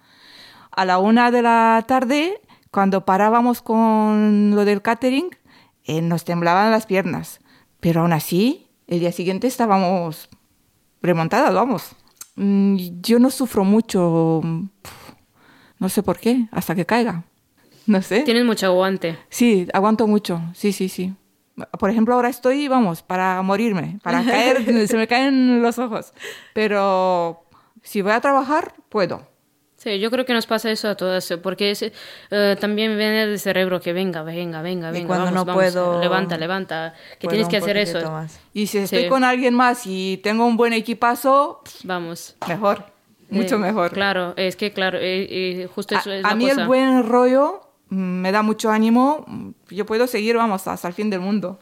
A 0.72 0.86
la 0.86 0.98
una 0.98 1.32
de 1.32 1.42
la 1.44 1.84
tarde, 1.88 2.42
cuando 2.72 3.06
parábamos 3.06 3.62
con 3.62 4.52
lo 4.56 4.66
del 4.66 4.82
catering, 4.82 5.30
eh, 5.86 6.02
nos 6.02 6.26
temblaban 6.26 6.72
las 6.72 6.86
piernas, 6.86 7.40
pero 7.80 8.02
aún 8.02 8.14
así, 8.14 8.68
el 8.88 9.00
día 9.00 9.12
siguiente 9.12 9.48
estábamos 9.48 10.30
remontadas, 11.02 11.54
vamos. 11.54 11.96
Mm, 12.36 12.78
yo 13.02 13.20
no 13.20 13.30
sufro 13.30 13.64
mucho, 13.64 14.42
no 15.80 15.90
sé 15.90 16.04
por 16.04 16.20
qué, 16.20 16.48
hasta 16.52 16.76
que 16.76 16.86
caiga. 16.86 17.24
No 17.88 18.02
sé. 18.02 18.22
Tienes 18.22 18.46
mucho 18.46 18.68
aguante. 18.68 19.18
Sí, 19.30 19.68
aguanto 19.74 20.08
mucho, 20.08 20.42
sí, 20.54 20.72
sí, 20.72 20.90
sí. 20.90 21.14
Por 21.78 21.90
ejemplo, 21.90 22.16
ahora 22.16 22.30
estoy, 22.30 22.68
vamos, 22.68 23.02
para 23.02 23.42
morirme, 23.42 24.00
para 24.04 24.24
caer, 24.24 24.88
se 24.88 24.98
me 24.98 25.08
caen 25.08 25.62
los 25.62 25.78
ojos. 25.78 26.14
Pero 26.54 27.44
si 27.82 28.02
voy 28.02 28.12
a 28.12 28.22
trabajar, 28.22 28.74
puedo. 28.90 29.28
Sí, 29.82 30.00
yo 30.00 30.12
creo 30.12 30.26
que 30.28 30.34
nos 30.34 30.46
pasa 30.46 30.70
eso 30.70 30.90
a 30.90 30.96
todas, 30.96 31.28
porque 31.42 31.74
eh, 32.30 32.56
también 32.60 32.96
viene 33.00 33.26
del 33.26 33.40
cerebro 33.40 33.82
que 33.82 33.94
venga, 33.94 34.22
venga, 34.22 34.62
venga, 34.62 34.92
venga. 34.92 35.04
Y 35.04 35.08
cuando 35.08 35.32
no 35.32 35.44
puedo. 35.44 36.00
Levanta, 36.00 36.38
levanta, 36.38 36.94
que 37.20 37.28
tienes 37.28 37.48
que 37.48 37.58
hacer 37.58 37.78
eso. 37.78 38.28
Y 38.54 38.68
si 38.68 38.78
estoy 38.78 39.08
con 39.08 39.24
alguien 39.24 39.56
más 39.56 39.88
y 39.88 40.20
tengo 40.24 40.46
un 40.46 40.56
buen 40.56 40.74
equipazo, 40.74 41.64
vamos. 41.84 42.36
Mejor, 42.48 42.86
mucho 43.30 43.58
mejor. 43.58 43.92
Claro, 43.92 44.36
es 44.38 44.56
que 44.56 44.72
claro, 44.72 45.00
eh, 45.02 45.68
justo 45.74 45.96
eso 45.96 46.12
a, 46.12 46.16
es 46.16 46.26
A 46.26 46.36
mí 46.36 46.48
el 46.48 46.68
buen 46.68 47.08
rollo 47.08 47.68
me 47.90 48.32
da 48.32 48.44
mucho 48.44 48.70
ánimo, 48.70 49.26
yo 49.70 49.88
puedo 49.88 50.06
seguir, 50.06 50.38
vamos, 50.38 50.68
hasta 50.68 50.88
el 50.88 50.94
fin 50.94 51.10
del 51.10 51.22
mundo. 51.22 51.60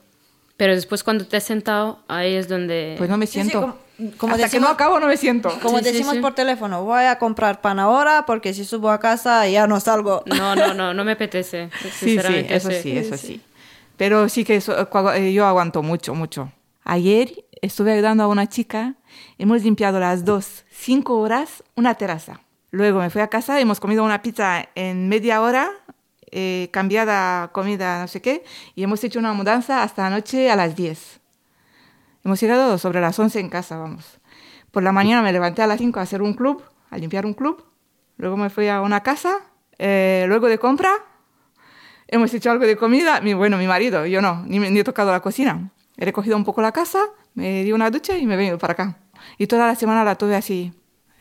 Pero 0.57 0.75
después 0.75 1.05
cuando 1.05 1.25
te 1.25 1.37
has 1.37 1.43
sentado, 1.45 1.99
ahí 2.09 2.35
es 2.35 2.49
donde... 2.49 2.95
Pues 2.97 3.09
no 3.09 3.17
me 3.17 3.27
siento. 3.27 3.77
Como 4.17 4.33
Hasta 4.35 4.49
que 4.49 4.59
no 4.59 4.67
acabo 4.67 4.99
no 4.99 5.07
me 5.07 5.17
siento. 5.17 5.49
como 5.61 5.79
Sí, 5.79 5.83
decimos 5.85 6.15
sí. 6.15 6.19
por 6.19 6.33
teléfono, 6.33 6.83
voy 6.83 7.03
a 7.05 7.17
comprar 7.19 7.61
pan 7.61 7.79
ahora 7.79 8.25
porque 8.25 8.53
si 8.53 8.65
subo 8.65 8.89
a 8.89 8.99
casa 8.99 9.47
ya 9.47 9.67
no 9.67 9.79
salgo. 9.79 10.23
No, 10.39 10.55
no, 10.55 10.73
no, 10.73 10.93
no 10.93 11.03
me 11.05 11.13
apetece. 11.13 11.69
Sí, 11.81 11.89
sí, 11.89 12.05
sinceramente, 12.11 12.55
eso 12.55 12.69
sí, 12.71 12.97
eso 12.97 13.17
sí. 13.17 13.41
Pero 13.97 14.29
sí 14.29 14.45
que 14.45 14.55
eso, 14.55 14.75
eh, 15.13 15.33
yo 15.33 15.45
aguanto 15.45 15.83
mucho, 15.83 16.13
mucho. 16.15 16.51
Ayer 16.85 17.45
estuve 17.61 17.91
ayudando 17.91 18.23
a 18.23 18.27
una 18.27 18.47
chica, 18.47 18.95
hemos 19.37 19.63
limpiado 19.63 19.99
las 19.99 20.23
dos, 20.23 20.63
cinco 20.71 21.19
horas, 21.19 21.63
una 21.75 21.95
terraza. 21.95 22.39
Luego 22.71 22.99
me 22.99 23.09
fui 23.09 23.21
a 23.21 23.27
casa, 23.27 23.59
hemos 23.59 23.79
comido 23.79 24.03
una 24.03 24.21
pizza 24.21 24.69
en 24.75 25.09
media 25.09 25.41
hora, 25.41 25.69
eh, 26.31 26.69
cambiada 26.71 27.49
comida, 27.51 27.99
no 27.99 28.07
sé 28.07 28.21
qué, 28.21 28.43
y 28.75 28.83
hemos 28.83 29.03
hecho 29.03 29.19
una 29.19 29.33
mudanza 29.33 29.83
hasta 29.83 30.05
anoche 30.07 30.49
a 30.49 30.55
las 30.55 30.75
10. 30.75 31.18
Hemos 32.29 32.41
llegado 32.41 32.77
sobre 32.77 33.01
las 33.01 33.17
11 33.17 33.39
en 33.39 33.49
casa, 33.49 33.75
vamos. 33.79 34.19
Por 34.69 34.83
la 34.83 34.91
mañana 34.91 35.23
me 35.23 35.33
levanté 35.33 35.63
a 35.63 35.67
las 35.67 35.79
5 35.79 35.99
a 35.99 36.03
hacer 36.03 36.21
un 36.21 36.35
club, 36.35 36.61
a 36.91 36.97
limpiar 36.99 37.25
un 37.25 37.33
club. 37.33 37.65
Luego 38.17 38.37
me 38.37 38.51
fui 38.51 38.67
a 38.67 38.81
una 38.81 39.01
casa, 39.01 39.39
eh, 39.79 40.25
luego 40.27 40.45
de 40.45 40.59
compra, 40.59 40.91
hemos 42.07 42.31
hecho 42.31 42.51
algo 42.51 42.67
de 42.67 42.77
comida. 42.77 43.19
Mi, 43.21 43.33
bueno, 43.33 43.57
mi 43.57 43.65
marido, 43.65 44.05
yo 44.05 44.21
no, 44.21 44.43
ni, 44.45 44.59
ni 44.59 44.77
he 44.77 44.83
tocado 44.83 45.11
la 45.11 45.21
cocina. 45.21 45.71
He 45.97 46.05
recogido 46.05 46.37
un 46.37 46.43
poco 46.43 46.61
la 46.61 46.71
casa, 46.71 46.99
me 47.33 47.63
di 47.63 47.71
una 47.71 47.89
ducha 47.89 48.15
y 48.15 48.27
me 48.27 48.35
he 48.35 48.37
venido 48.37 48.59
para 48.59 48.73
acá. 48.73 48.99
Y 49.39 49.47
toda 49.47 49.65
la 49.65 49.73
semana 49.73 50.03
la 50.03 50.13
tuve 50.13 50.35
así. 50.35 50.71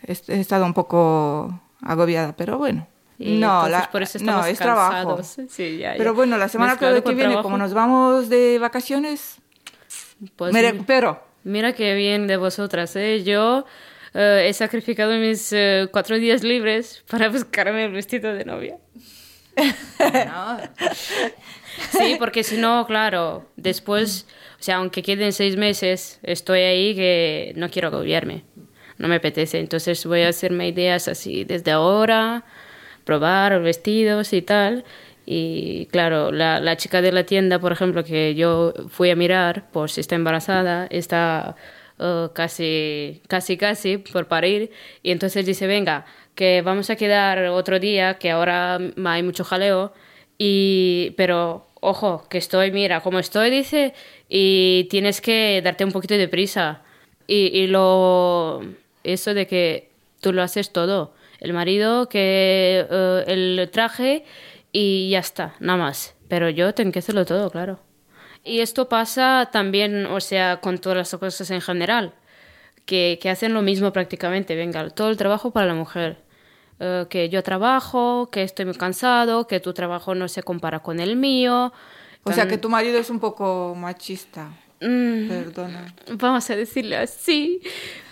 He, 0.02 0.12
estado 0.12 0.66
un 0.66 0.74
poco 0.74 1.58
agobiada, 1.80 2.36
pero 2.36 2.58
bueno. 2.58 2.86
Y 3.18 3.38
no, 3.38 3.66
la- 3.66 3.90
por 3.90 4.02
eso 4.02 4.18
no, 4.18 4.44
es 4.44 4.58
trabajo. 4.58 5.16
cansados. 5.16 5.50
Sí, 5.50 5.78
ya, 5.78 5.92
ya. 5.92 5.96
Pero 5.96 6.12
bueno, 6.12 6.36
la 6.36 6.50
semana 6.50 6.72
que, 6.72 6.84
Mezclado 6.84 6.96
que 6.96 7.02
con 7.02 7.14
viene, 7.16 7.30
trabajo, 7.30 7.44
como 7.44 7.56
nos 7.56 7.72
vamos 7.72 8.28
de 8.28 8.58
vacaciones, 8.58 9.40
pues 10.36 10.52
me 10.52 10.62
mi- 10.62 10.70
recupero. 10.70 11.22
Mira 11.44 11.72
qué 11.72 11.94
bien 11.94 12.26
de 12.26 12.36
vosotras, 12.36 12.94
¿eh? 12.96 13.22
Yo 13.24 13.64
eh, 14.14 14.46
he 14.48 14.52
sacrificado 14.52 15.16
mis 15.18 15.52
eh, 15.52 15.88
cuatro 15.90 16.18
días 16.18 16.42
libres 16.42 17.04
para 17.10 17.28
buscarme 17.30 17.84
el 17.86 17.92
vestido 17.92 18.34
de 18.34 18.44
novia. 18.44 18.76
Sí, 21.92 22.16
porque 22.18 22.42
si 22.42 22.56
no, 22.56 22.86
claro, 22.86 23.46
después, 23.56 24.26
o 24.58 24.62
sea, 24.62 24.76
aunque 24.76 25.02
queden 25.02 25.32
seis 25.32 25.56
meses, 25.56 26.18
estoy 26.22 26.60
ahí 26.60 26.94
que 26.94 27.52
no 27.56 27.70
quiero 27.70 27.88
agobiarme, 27.88 28.44
no 28.98 29.08
me 29.08 29.16
apetece. 29.16 29.58
Entonces 29.60 30.04
voy 30.06 30.22
a 30.22 30.28
hacerme 30.28 30.68
ideas 30.68 31.08
así 31.08 31.44
desde 31.44 31.70
ahora, 31.70 32.44
probar 33.04 33.60
vestidos 33.62 34.32
y 34.32 34.42
tal. 34.42 34.84
Y 35.30 35.84
claro, 35.90 36.32
la, 36.32 36.58
la 36.58 36.78
chica 36.78 37.02
de 37.02 37.12
la 37.12 37.24
tienda, 37.24 37.58
por 37.58 37.70
ejemplo, 37.70 38.02
que 38.02 38.34
yo 38.34 38.72
fui 38.88 39.10
a 39.10 39.14
mirar 39.14 39.70
por 39.70 39.90
si 39.90 40.00
está 40.00 40.14
embarazada, 40.14 40.86
está 40.88 41.54
eh, 41.98 42.28
casi, 42.32 43.20
casi, 43.28 43.58
casi 43.58 43.98
por 43.98 44.26
parir. 44.26 44.70
Y 45.02 45.10
entonces 45.10 45.44
dice, 45.44 45.66
venga, 45.66 46.06
que 46.34 46.62
vamos 46.62 46.88
a 46.88 46.96
quedar 46.96 47.44
otro 47.48 47.78
día, 47.78 48.14
que 48.14 48.30
ahora 48.30 48.78
hay 49.04 49.22
mucho 49.22 49.44
jaleo. 49.44 49.92
Y, 50.38 51.12
pero, 51.18 51.66
ojo, 51.82 52.26
que 52.30 52.38
estoy, 52.38 52.72
mira, 52.72 53.02
como 53.02 53.18
estoy, 53.18 53.50
dice, 53.50 53.92
y 54.30 54.86
tienes 54.88 55.20
que 55.20 55.60
darte 55.62 55.84
un 55.84 55.92
poquito 55.92 56.14
de 56.14 56.28
prisa. 56.28 56.80
Y, 57.26 57.50
y 57.52 57.66
lo, 57.66 58.62
eso 59.04 59.34
de 59.34 59.46
que 59.46 59.90
tú 60.22 60.32
lo 60.32 60.42
haces 60.42 60.72
todo. 60.72 61.12
El 61.38 61.52
marido, 61.52 62.08
que 62.08 62.86
eh, 62.90 63.24
el 63.26 63.68
traje 63.70 64.24
y 64.72 65.10
ya 65.10 65.20
está, 65.20 65.54
nada 65.60 65.78
más. 65.78 66.14
Pero 66.28 66.50
yo 66.50 66.74
tengo 66.74 66.92
que 66.92 66.98
hacerlo 66.98 67.24
todo, 67.24 67.50
claro. 67.50 67.80
Y 68.44 68.60
esto 68.60 68.88
pasa 68.88 69.48
también, 69.52 70.06
o 70.06 70.20
sea, 70.20 70.60
con 70.60 70.78
todas 70.78 70.98
las 70.98 71.20
cosas 71.20 71.50
en 71.50 71.60
general, 71.60 72.14
que, 72.84 73.18
que 73.20 73.30
hacen 73.30 73.54
lo 73.54 73.62
mismo 73.62 73.92
prácticamente. 73.92 74.54
Venga, 74.56 74.88
todo 74.90 75.10
el 75.10 75.16
trabajo 75.16 75.50
para 75.50 75.66
la 75.66 75.74
mujer. 75.74 76.22
Eh, 76.80 77.06
que 77.10 77.28
yo 77.28 77.42
trabajo, 77.42 78.30
que 78.30 78.42
estoy 78.42 78.64
muy 78.64 78.74
cansado, 78.74 79.46
que 79.46 79.58
tu 79.60 79.72
trabajo 79.72 80.14
no 80.14 80.28
se 80.28 80.42
compara 80.42 80.80
con 80.80 81.00
el 81.00 81.16
mío. 81.16 81.72
O 82.22 82.32
sea, 82.32 82.46
que 82.46 82.58
tu 82.58 82.68
marido 82.68 82.98
es 82.98 83.10
un 83.10 83.18
poco 83.18 83.74
machista. 83.76 84.50
Mm, 84.80 85.28
Perdona. 85.28 85.94
vamos 86.12 86.48
a 86.50 86.56
decirle 86.56 86.96
así. 86.96 87.60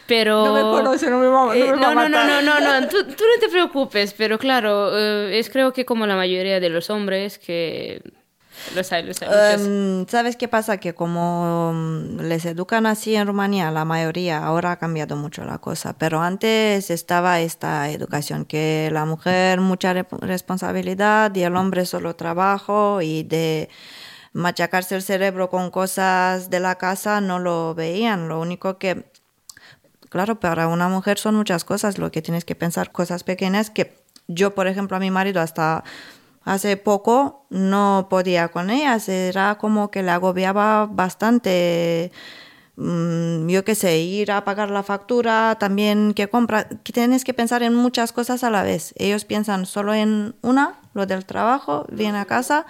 Pero... 0.07 0.45
No 0.45 0.55
me 0.55 0.61
conoce, 0.63 1.11
no 1.11 1.19
me 1.19 1.27
va, 1.27 1.47
no 1.47 1.53
Eh, 1.55 1.65
me 1.73 1.81
va 1.83 1.89
a 1.91 1.95
no, 1.95 1.95
no, 1.95 2.09
no, 2.09 2.19
matar. 2.19 2.43
no, 2.45 2.61
no, 2.61 2.81
no, 2.81 2.89
tú, 2.89 3.03
tú 3.05 3.25
no 3.25 3.41
te 3.41 3.49
preocupes, 3.49 4.15
pero 4.17 4.39
claro, 4.39 4.97
eh, 4.97 5.39
es 5.39 5.51
creo 5.51 5.73
que 5.73 5.85
como 5.85 6.07
la 6.07 6.15
mayoría 6.17 6.61
de 6.61 6.69
los 6.69 6.91
hombres 6.91 7.39
que 7.39 8.01
los 8.75 8.91
hay, 8.93 9.03
los 9.03 9.21
hay. 9.21 9.29
Em, 9.55 10.07
¿Sabes 10.07 10.37
qué 10.37 10.49
pasa? 10.49 10.79
Que 10.79 10.95
como 10.95 11.73
mm, 11.75 12.21
les 12.23 12.45
educan 12.47 12.87
así 12.87 13.15
en 13.17 13.27
Rumanía, 13.27 13.71
la 13.71 13.85
mayoría, 13.85 14.39
ahora 14.39 14.73
ha 14.73 14.77
cambiado 14.79 15.17
mucho 15.17 15.45
la 15.45 15.59
cosa, 15.59 15.93
pero 15.99 16.21
antes 16.23 16.91
estaba 16.91 17.41
esta 17.41 17.91
educación, 17.91 18.45
que 18.45 18.89
la 18.93 19.05
mujer 19.05 19.61
mucha 19.61 19.93
re- 19.93 20.07
responsabilidad 20.21 21.35
y 21.35 21.43
el 21.43 21.55
hombre 21.57 21.85
solo 21.85 22.17
trabajo 22.17 23.03
y 23.03 23.25
de 23.25 23.69
machacarse 24.33 24.95
el 24.95 25.03
cerebro 25.03 25.51
con 25.51 25.71
cosas 25.71 26.49
de 26.51 26.61
la 26.61 26.77
casa 26.77 27.21
no 27.21 27.39
lo 27.39 27.75
veían, 27.75 28.29
lo 28.29 28.41
único 28.41 28.79
que 28.79 29.05
Claro, 30.09 30.39
para 30.41 30.69
una 30.69 30.89
mujer 30.89 31.19
son 31.19 31.35
muchas 31.35 31.65
cosas, 31.65 31.99
lo 31.99 32.11
que 32.11 32.23
tienes 32.23 32.45
que 32.45 32.55
pensar, 32.55 32.93
cosas 32.93 33.25
pequeñas 33.25 33.71
que 33.71 34.05
yo, 34.29 34.55
por 34.55 34.67
ejemplo, 34.67 34.97
a 34.97 35.01
mi 35.01 35.11
marido 35.11 35.41
hasta 35.41 35.85
hace 36.45 36.77
poco 36.77 37.47
no 37.51 38.07
podía 38.09 38.49
con 38.49 38.71
ellas, 38.71 39.09
era 39.09 39.57
como 39.59 39.91
que 39.91 40.03
le 40.03 40.11
agobiaba 40.13 40.87
bastante, 40.87 42.13
mm, 42.77 43.49
yo 43.49 43.65
qué 43.65 43.75
sé, 43.75 43.99
ir 43.99 44.31
a 44.33 44.45
pagar 44.45 44.71
la 44.71 44.83
factura, 44.85 45.57
también 45.59 46.15
que 46.15 46.29
compra, 46.29 46.69
tienes 46.69 47.25
que 47.25 47.35
pensar 47.35 47.63
en 47.63 47.75
muchas 47.75 48.13
cosas 48.13 48.45
a 48.45 48.51
la 48.51 48.63
vez. 48.63 48.95
Ellos 48.97 49.25
piensan 49.25 49.67
solo 49.67 49.95
en 49.95 50.37
una, 50.43 50.79
lo 50.95 51.07
del 51.07 51.25
trabajo, 51.27 51.87
vienen 51.91 52.17
a 52.17 52.25
casa. 52.27 52.67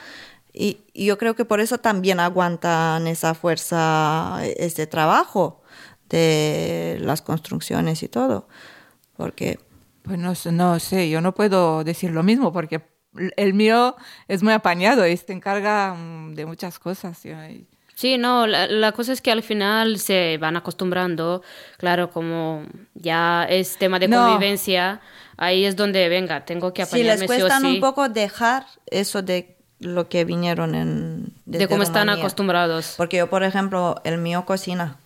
Y 0.53 0.79
y 0.95 1.05
yo 1.05 1.19
creo 1.19 1.37
que 1.37 1.45
por 1.45 1.61
eso 1.61 1.79
también 1.79 2.21
aguantan 2.21 3.07
esa 3.07 3.35
fuerza, 3.35 4.39
ese 4.57 4.87
trabajo 4.87 5.61
de 6.09 6.99
las 7.01 7.23
construcciones 7.23 8.03
y 8.03 8.09
todo. 8.09 8.49
Porque 9.17 9.59
Pues 10.03 10.19
no, 10.19 10.35
sé- 10.37 10.53
no 10.53 10.79
sé, 10.79 11.09
yo 11.11 11.21
no 11.21 11.35
puedo 11.35 11.83
decir 11.83 12.11
lo 12.13 12.23
mismo 12.23 12.53
porque 12.53 12.81
el 13.37 13.55
mío 13.55 13.97
es 14.29 14.43
muy 14.43 14.53
apañado 14.53 15.05
y 15.07 15.17
se 15.17 15.33
encarga 15.33 15.95
mm, 15.95 16.35
de 16.35 16.47
muchas 16.47 16.79
cosas. 16.79 17.21
Sí, 17.95 18.19
no, 18.19 18.47
la, 18.47 18.67
la 18.69 18.93
cosa 18.93 19.13
es 19.13 19.21
que 19.23 19.33
al 19.33 19.43
final 19.43 19.99
se 19.99 20.37
van 20.39 20.57
acostumbrando, 20.57 21.43
claro, 21.79 22.11
como 22.11 22.63
ya 22.95 23.45
es 23.49 23.79
tema 23.79 23.99
de 23.99 24.07
No. 24.07 24.19
convivencia, 24.27 25.01
ahí 25.39 25.65
es 25.65 25.75
donde, 25.77 26.09
venga, 26.11 26.45
tengo 26.45 26.73
que 26.75 26.83
les 26.83 26.89
apañarme 26.93 27.21
sí 27.23 27.27
cuestan 27.27 27.63
sí, 27.63 27.67
un 27.75 27.81
poco 27.81 28.09
dejar 28.11 28.67
eso 28.91 29.23
de 29.23 29.57
lo 29.81 30.09
que 30.09 30.25
vinieron 30.25 30.75
en... 30.75 31.33
de 31.47 31.67
cómo 31.69 31.83
están 31.83 32.11
acostumbrados. 32.11 32.95
Porque 32.97 33.17
yo, 33.17 33.29
por 33.31 33.43
ejemplo, 33.43 34.01
el 34.05 34.19
mío 34.19 34.45
cocina. 34.47 34.99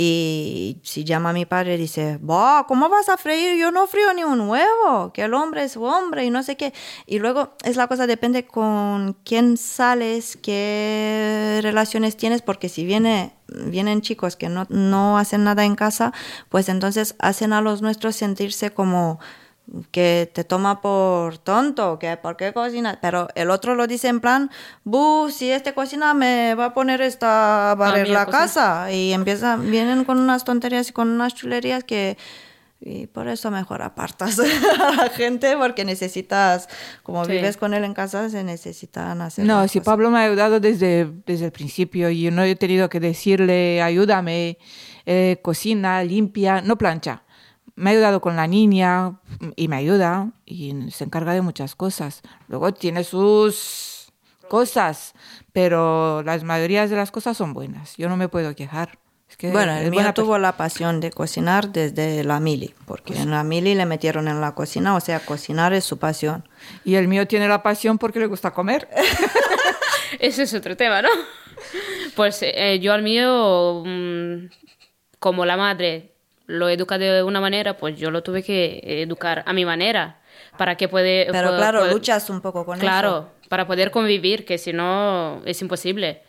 Y 0.00 0.78
si 0.84 1.02
llama 1.02 1.30
a 1.30 1.32
mi 1.32 1.44
padre 1.44 1.74
y 1.74 1.76
dice, 1.76 2.20
"Bah, 2.22 2.66
¿cómo 2.68 2.88
vas 2.88 3.08
a 3.08 3.16
freír? 3.16 3.58
Yo 3.58 3.72
no 3.72 3.88
frío 3.88 4.14
ni 4.14 4.22
un 4.22 4.42
huevo, 4.42 5.12
que 5.12 5.22
el 5.24 5.34
hombre 5.34 5.64
es 5.64 5.76
hombre 5.76 6.24
y 6.24 6.30
no 6.30 6.44
sé 6.44 6.56
qué. 6.56 6.72
Y 7.04 7.18
luego 7.18 7.56
es 7.64 7.74
la 7.74 7.88
cosa, 7.88 8.06
depende 8.06 8.46
con 8.46 9.16
quién 9.24 9.56
sales, 9.56 10.36
qué 10.36 11.58
relaciones 11.64 12.16
tienes, 12.16 12.42
porque 12.42 12.68
si 12.68 12.84
viene, 12.84 13.32
vienen 13.48 14.00
chicos 14.00 14.36
que 14.36 14.48
no, 14.48 14.66
no 14.68 15.18
hacen 15.18 15.42
nada 15.42 15.64
en 15.64 15.74
casa, 15.74 16.12
pues 16.48 16.68
entonces 16.68 17.16
hacen 17.18 17.52
a 17.52 17.60
los 17.60 17.82
nuestros 17.82 18.14
sentirse 18.14 18.70
como 18.70 19.18
que 19.90 20.30
te 20.34 20.44
toma 20.44 20.80
por 20.80 21.36
tonto, 21.38 21.98
que 21.98 22.16
por 22.16 22.36
qué 22.38 22.52
cocinas, 22.54 22.98
pero 23.02 23.28
el 23.34 23.50
otro 23.50 23.74
lo 23.74 23.86
dice 23.86 24.08
en 24.08 24.20
plan, 24.20 24.50
bu, 24.84 25.28
si 25.30 25.50
este 25.50 25.74
cocina 25.74 26.14
me 26.14 26.54
va 26.54 26.66
a 26.66 26.74
poner 26.74 27.02
esta 27.02 27.72
a 27.72 27.74
barrer 27.74 28.08
la 28.08 28.24
cocinar". 28.24 28.46
casa 28.46 28.92
y 28.92 29.12
empiezan, 29.12 29.70
vienen 29.70 30.04
con 30.04 30.18
unas 30.18 30.44
tonterías 30.44 30.88
y 30.88 30.92
con 30.92 31.08
unas 31.10 31.34
chulerías 31.34 31.84
que 31.84 32.16
y 32.80 33.08
por 33.08 33.26
eso 33.26 33.50
mejor 33.50 33.82
apartas 33.82 34.38
a 34.80 34.92
la 34.94 35.08
gente 35.10 35.56
porque 35.58 35.84
necesitas, 35.84 36.68
como 37.02 37.24
Sí. 37.24 37.32
vives 37.32 37.56
con 37.56 37.74
él 37.74 37.82
en 37.84 37.92
casa, 37.92 38.30
se 38.30 38.44
necesitan 38.44 39.20
hacer. 39.20 39.44
No, 39.44 39.62
si 39.66 39.80
cosas. 39.80 39.84
Pablo 39.84 40.10
me 40.10 40.18
ha 40.20 40.22
ayudado 40.22 40.60
desde, 40.60 41.10
desde 41.26 41.46
el 41.46 41.52
principio 41.52 42.08
y 42.08 42.22
yo 42.22 42.30
no 42.30 42.42
he 42.44 42.54
tenido 42.54 42.88
que 42.88 43.00
decirle, 43.00 43.82
ayúdame, 43.82 44.58
eh, 45.06 45.40
cocina, 45.42 46.02
limpia, 46.04 46.60
no 46.62 46.78
plancha. 46.78 47.24
Me 47.78 47.90
ha 47.90 47.92
ayudado 47.92 48.20
con 48.20 48.34
la 48.34 48.48
niña 48.48 49.20
y 49.54 49.68
me 49.68 49.76
ayuda 49.76 50.32
y 50.44 50.90
se 50.90 51.04
encarga 51.04 51.32
de 51.32 51.42
muchas 51.42 51.76
cosas. 51.76 52.22
Luego 52.48 52.74
tiene 52.74 53.04
sus 53.04 54.12
cosas, 54.48 55.14
pero 55.52 56.22
las 56.24 56.42
mayorías 56.42 56.90
de 56.90 56.96
las 56.96 57.12
cosas 57.12 57.36
son 57.36 57.54
buenas. 57.54 57.96
Yo 57.96 58.08
no 58.08 58.16
me 58.16 58.28
puedo 58.28 58.56
quejar. 58.56 58.98
Es 59.30 59.36
que 59.36 59.52
Bueno, 59.52 59.76
el 59.76 59.90
mío 59.90 60.12
tuvo 60.12 60.38
la 60.38 60.56
pasión 60.56 60.98
de 60.98 61.12
cocinar 61.12 61.70
desde 61.70 62.24
la 62.24 62.40
mili, 62.40 62.74
porque 62.84 63.14
en 63.14 63.30
la 63.30 63.44
mili 63.44 63.76
le 63.76 63.86
metieron 63.86 64.26
en 64.26 64.40
la 64.40 64.56
cocina, 64.56 64.96
o 64.96 65.00
sea, 65.00 65.20
cocinar 65.20 65.72
es 65.72 65.84
su 65.84 65.98
pasión. 65.98 66.48
Y 66.84 66.96
el 66.96 67.06
mío 67.06 67.28
tiene 67.28 67.46
la 67.46 67.62
pasión 67.62 67.98
porque 67.98 68.18
le 68.18 68.26
gusta 68.26 68.52
comer. 68.52 68.88
Ese 70.18 70.42
es 70.42 70.54
otro 70.54 70.76
tema, 70.76 71.02
¿no? 71.02 71.10
Pues 72.16 72.38
eh, 72.42 72.80
yo 72.80 72.92
al 72.92 73.02
mío, 73.02 73.84
mm, 73.86 74.46
como 75.20 75.44
la 75.44 75.56
madre, 75.56 76.14
lo 76.48 76.68
educa 76.68 76.98
de 76.98 77.22
una 77.22 77.40
manera, 77.40 77.76
pues 77.76 77.96
yo 77.98 78.10
lo 78.10 78.22
tuve 78.22 78.42
que 78.42 78.80
educar 78.82 79.44
a 79.46 79.52
mi 79.52 79.64
manera 79.64 80.18
para 80.56 80.76
que 80.76 80.88
puede... 80.88 81.28
Pero 81.30 81.54
claro, 81.56 81.86
luchas 81.86 82.30
un 82.30 82.40
poco 82.40 82.64
con 82.64 82.78
eso. 82.78 82.80
Claro, 82.80 83.30
para 83.48 83.66
poder 83.66 83.90
convivir, 83.90 84.44
que 84.44 84.56
si 84.58 84.72
no 84.72 85.42
es 85.44 85.60
imposible. 85.60 86.22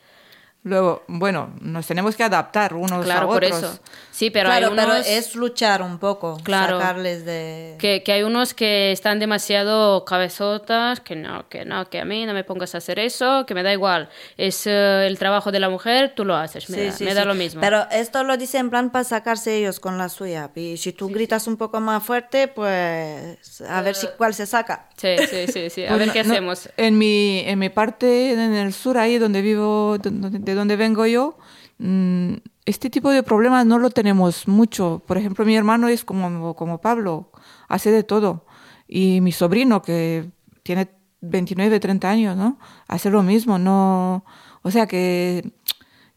Luego, 0.64 1.04
bueno, 1.08 1.52
nos 1.62 1.88
tenemos 1.88 2.18
que 2.18 2.24
adaptar 2.24 2.74
unos 2.74 3.06
Claro, 3.06 3.28
a 3.28 3.34
por 3.34 3.44
otros. 3.46 3.58
eso. 3.64 3.80
Sí, 4.12 4.30
pero 4.30 4.50
claro, 4.50 4.68
hay 4.68 4.74
unos... 4.74 4.86
pero 4.86 4.98
es 4.98 5.34
luchar 5.36 5.82
un 5.82 5.98
poco, 6.00 6.38
Claro. 6.44 6.78
sacarles 6.80 7.24
de... 7.24 7.78
Que, 7.80 8.04
que 8.04 8.12
hay 8.12 8.24
unos 8.24 8.54
que 8.54 8.92
están 8.92 9.20
demasiado 9.20 10.04
cabezotas, 10.04 11.00
que 11.00 11.16
no, 11.16 11.48
que 11.48 11.64
no, 11.64 11.90
que 11.90 12.02
a 12.02 12.06
mí 12.06 12.26
no 12.26 12.34
me 12.34 12.44
pongas 12.44 12.76
a 12.76 12.80
hacer 12.80 13.00
eso, 13.00 13.46
que 13.46 13.54
me 13.54 13.64
da 13.64 13.72
igual. 13.72 14.10
Es 14.36 14.68
eh, 14.68 15.08
el 15.08 15.18
trabajo 15.18 15.54
de 15.54 15.62
la 15.62 15.70
mujer, 15.70 16.14
tú 16.14 16.26
lo 16.26 16.36
haces, 16.36 16.70
me, 16.70 16.78
Sí, 16.78 16.86
da, 16.88 16.92
sí, 16.92 17.04
me 17.06 17.12
sí. 17.12 17.16
da 17.16 17.24
lo 17.24 17.36
mismo. 17.36 17.62
Pero 17.62 17.86
esto 17.92 18.26
lo 18.26 18.36
dice 18.36 18.58
en 18.58 18.70
plan 18.70 18.90
para 18.92 19.06
sacarse 19.06 19.56
ellos 19.56 19.80
con 19.80 19.98
la 19.98 20.10
suya. 20.10 20.50
Y 20.56 20.76
si 20.76 20.92
tú 20.92 21.08
gritas 21.08 21.48
un 21.48 21.56
poco 21.56 21.80
más 21.80 22.04
fuerte, 22.04 22.50
pues 22.50 23.62
a 23.68 23.82
ver 23.82 23.96
si 23.96 24.08
cuál 24.18 24.34
se 24.34 24.46
saca. 24.46 24.88
Sí, 24.98 25.16
sí, 25.30 25.48
sí, 25.52 25.70
sí. 25.70 25.86
A 25.86 25.90
Pues 25.90 26.00
ver 26.00 26.08
no- 26.08 26.14
qué 26.14 26.24
no, 26.26 26.34
hacemos. 26.34 26.70
en, 26.76 26.98
mi, 26.98 27.40
en 27.46 27.58
mi 27.60 27.70
parte, 27.70 28.34
en 28.34 28.54
el 28.54 28.74
sur, 28.74 28.98
ahí 28.98 29.18
donde 29.18 29.42
vivo, 29.42 29.98
de, 29.98 30.49
de 30.50 30.56
donde 30.56 30.76
vengo 30.76 31.06
yo, 31.06 31.38
mm, 31.78 32.34
este 32.66 32.90
tipo 32.90 33.12
de 33.12 33.24
problemas 33.24 33.66
no 33.66 33.80
lo 33.80 33.90
tenemos 33.90 34.48
mucho. 34.48 35.02
Por 35.06 35.18
ejemplo, 35.18 35.46
mi 35.46 35.56
hermano 35.56 35.88
es 35.88 36.04
como, 36.04 36.56
como 36.56 36.82
Pablo, 36.82 37.32
hace 37.68 37.92
de 37.92 38.04
todo. 38.04 38.46
Y 38.88 39.22
mi 39.22 39.32
sobrino, 39.32 39.82
que 39.82 40.30
tiene 40.64 40.90
29, 41.22 41.80
30 41.80 42.10
años, 42.10 42.38
¿no? 42.38 42.60
Hace 42.88 43.10
lo 43.10 43.24
mismo, 43.24 43.58
no... 43.58 44.24
O 44.62 44.72
sea 44.72 44.88
que 44.88 45.54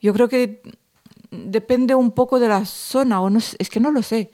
yo 0.00 0.12
creo 0.12 0.28
que 0.28 0.62
depende 1.30 1.94
un 1.94 2.10
poco 2.10 2.40
de 2.40 2.48
la 2.48 2.64
zona, 2.64 3.20
o 3.20 3.30
no 3.30 3.38
es 3.38 3.70
que 3.70 3.80
no 3.80 3.90
lo 3.90 4.02
sé. 4.02 4.30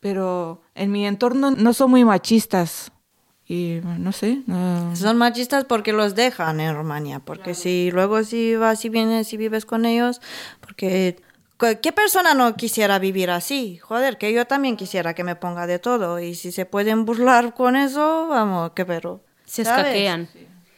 Pero 0.00 0.62
en 0.74 0.92
mi 0.92 1.06
entorno 1.06 1.50
no 1.50 1.72
son 1.72 1.90
muy 1.90 2.04
machistas. 2.04 2.92
Y 3.48 3.80
no 3.84 4.10
sé, 4.10 4.42
no... 4.46 4.96
Son 4.96 5.16
machistas 5.16 5.64
porque 5.64 5.92
los 5.92 6.16
dejan 6.16 6.58
en 6.58 6.74
Rumania. 6.74 7.20
Porque 7.20 7.54
si 7.54 7.90
luego 7.92 8.24
si 8.24 8.56
vas 8.56 8.84
y 8.84 8.88
vienes 8.88 9.32
y 9.32 9.36
vives 9.36 9.64
con 9.64 9.84
ellos, 9.84 10.20
porque 10.60 11.16
¿qué 11.80 11.92
persona 11.92 12.34
no 12.34 12.56
quisiera 12.56 12.98
vivir 12.98 13.30
así? 13.30 13.78
Joder, 13.78 14.18
que 14.18 14.32
yo 14.32 14.46
también 14.46 14.76
quisiera 14.76 15.14
que 15.14 15.24
me 15.24 15.36
ponga 15.36 15.66
de 15.66 15.78
todo. 15.78 16.18
Y 16.18 16.34
si 16.34 16.50
se 16.50 16.66
pueden 16.66 17.04
burlar 17.04 17.54
con 17.54 17.76
eso, 17.76 18.26
vamos, 18.28 18.72
que 18.72 18.84
pero. 18.84 19.22
Se 19.44 19.64
¿sabes? 19.64 19.86
escaquean. 19.86 20.28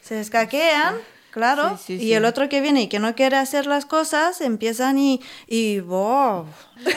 Se 0.02 0.20
escaquean, 0.20 0.96
claro. 1.30 1.78
Sí, 1.78 1.84
sí, 1.86 1.94
y 1.94 1.98
sí. 2.08 2.12
el 2.12 2.26
otro 2.26 2.50
que 2.50 2.60
viene 2.60 2.82
y 2.82 2.88
que 2.88 2.98
no 2.98 3.14
quiere 3.14 3.36
hacer 3.36 3.66
las 3.66 3.86
cosas, 3.86 4.42
empiezan 4.42 4.98
y. 4.98 5.22
y 5.46 5.80
wow. 5.80 6.44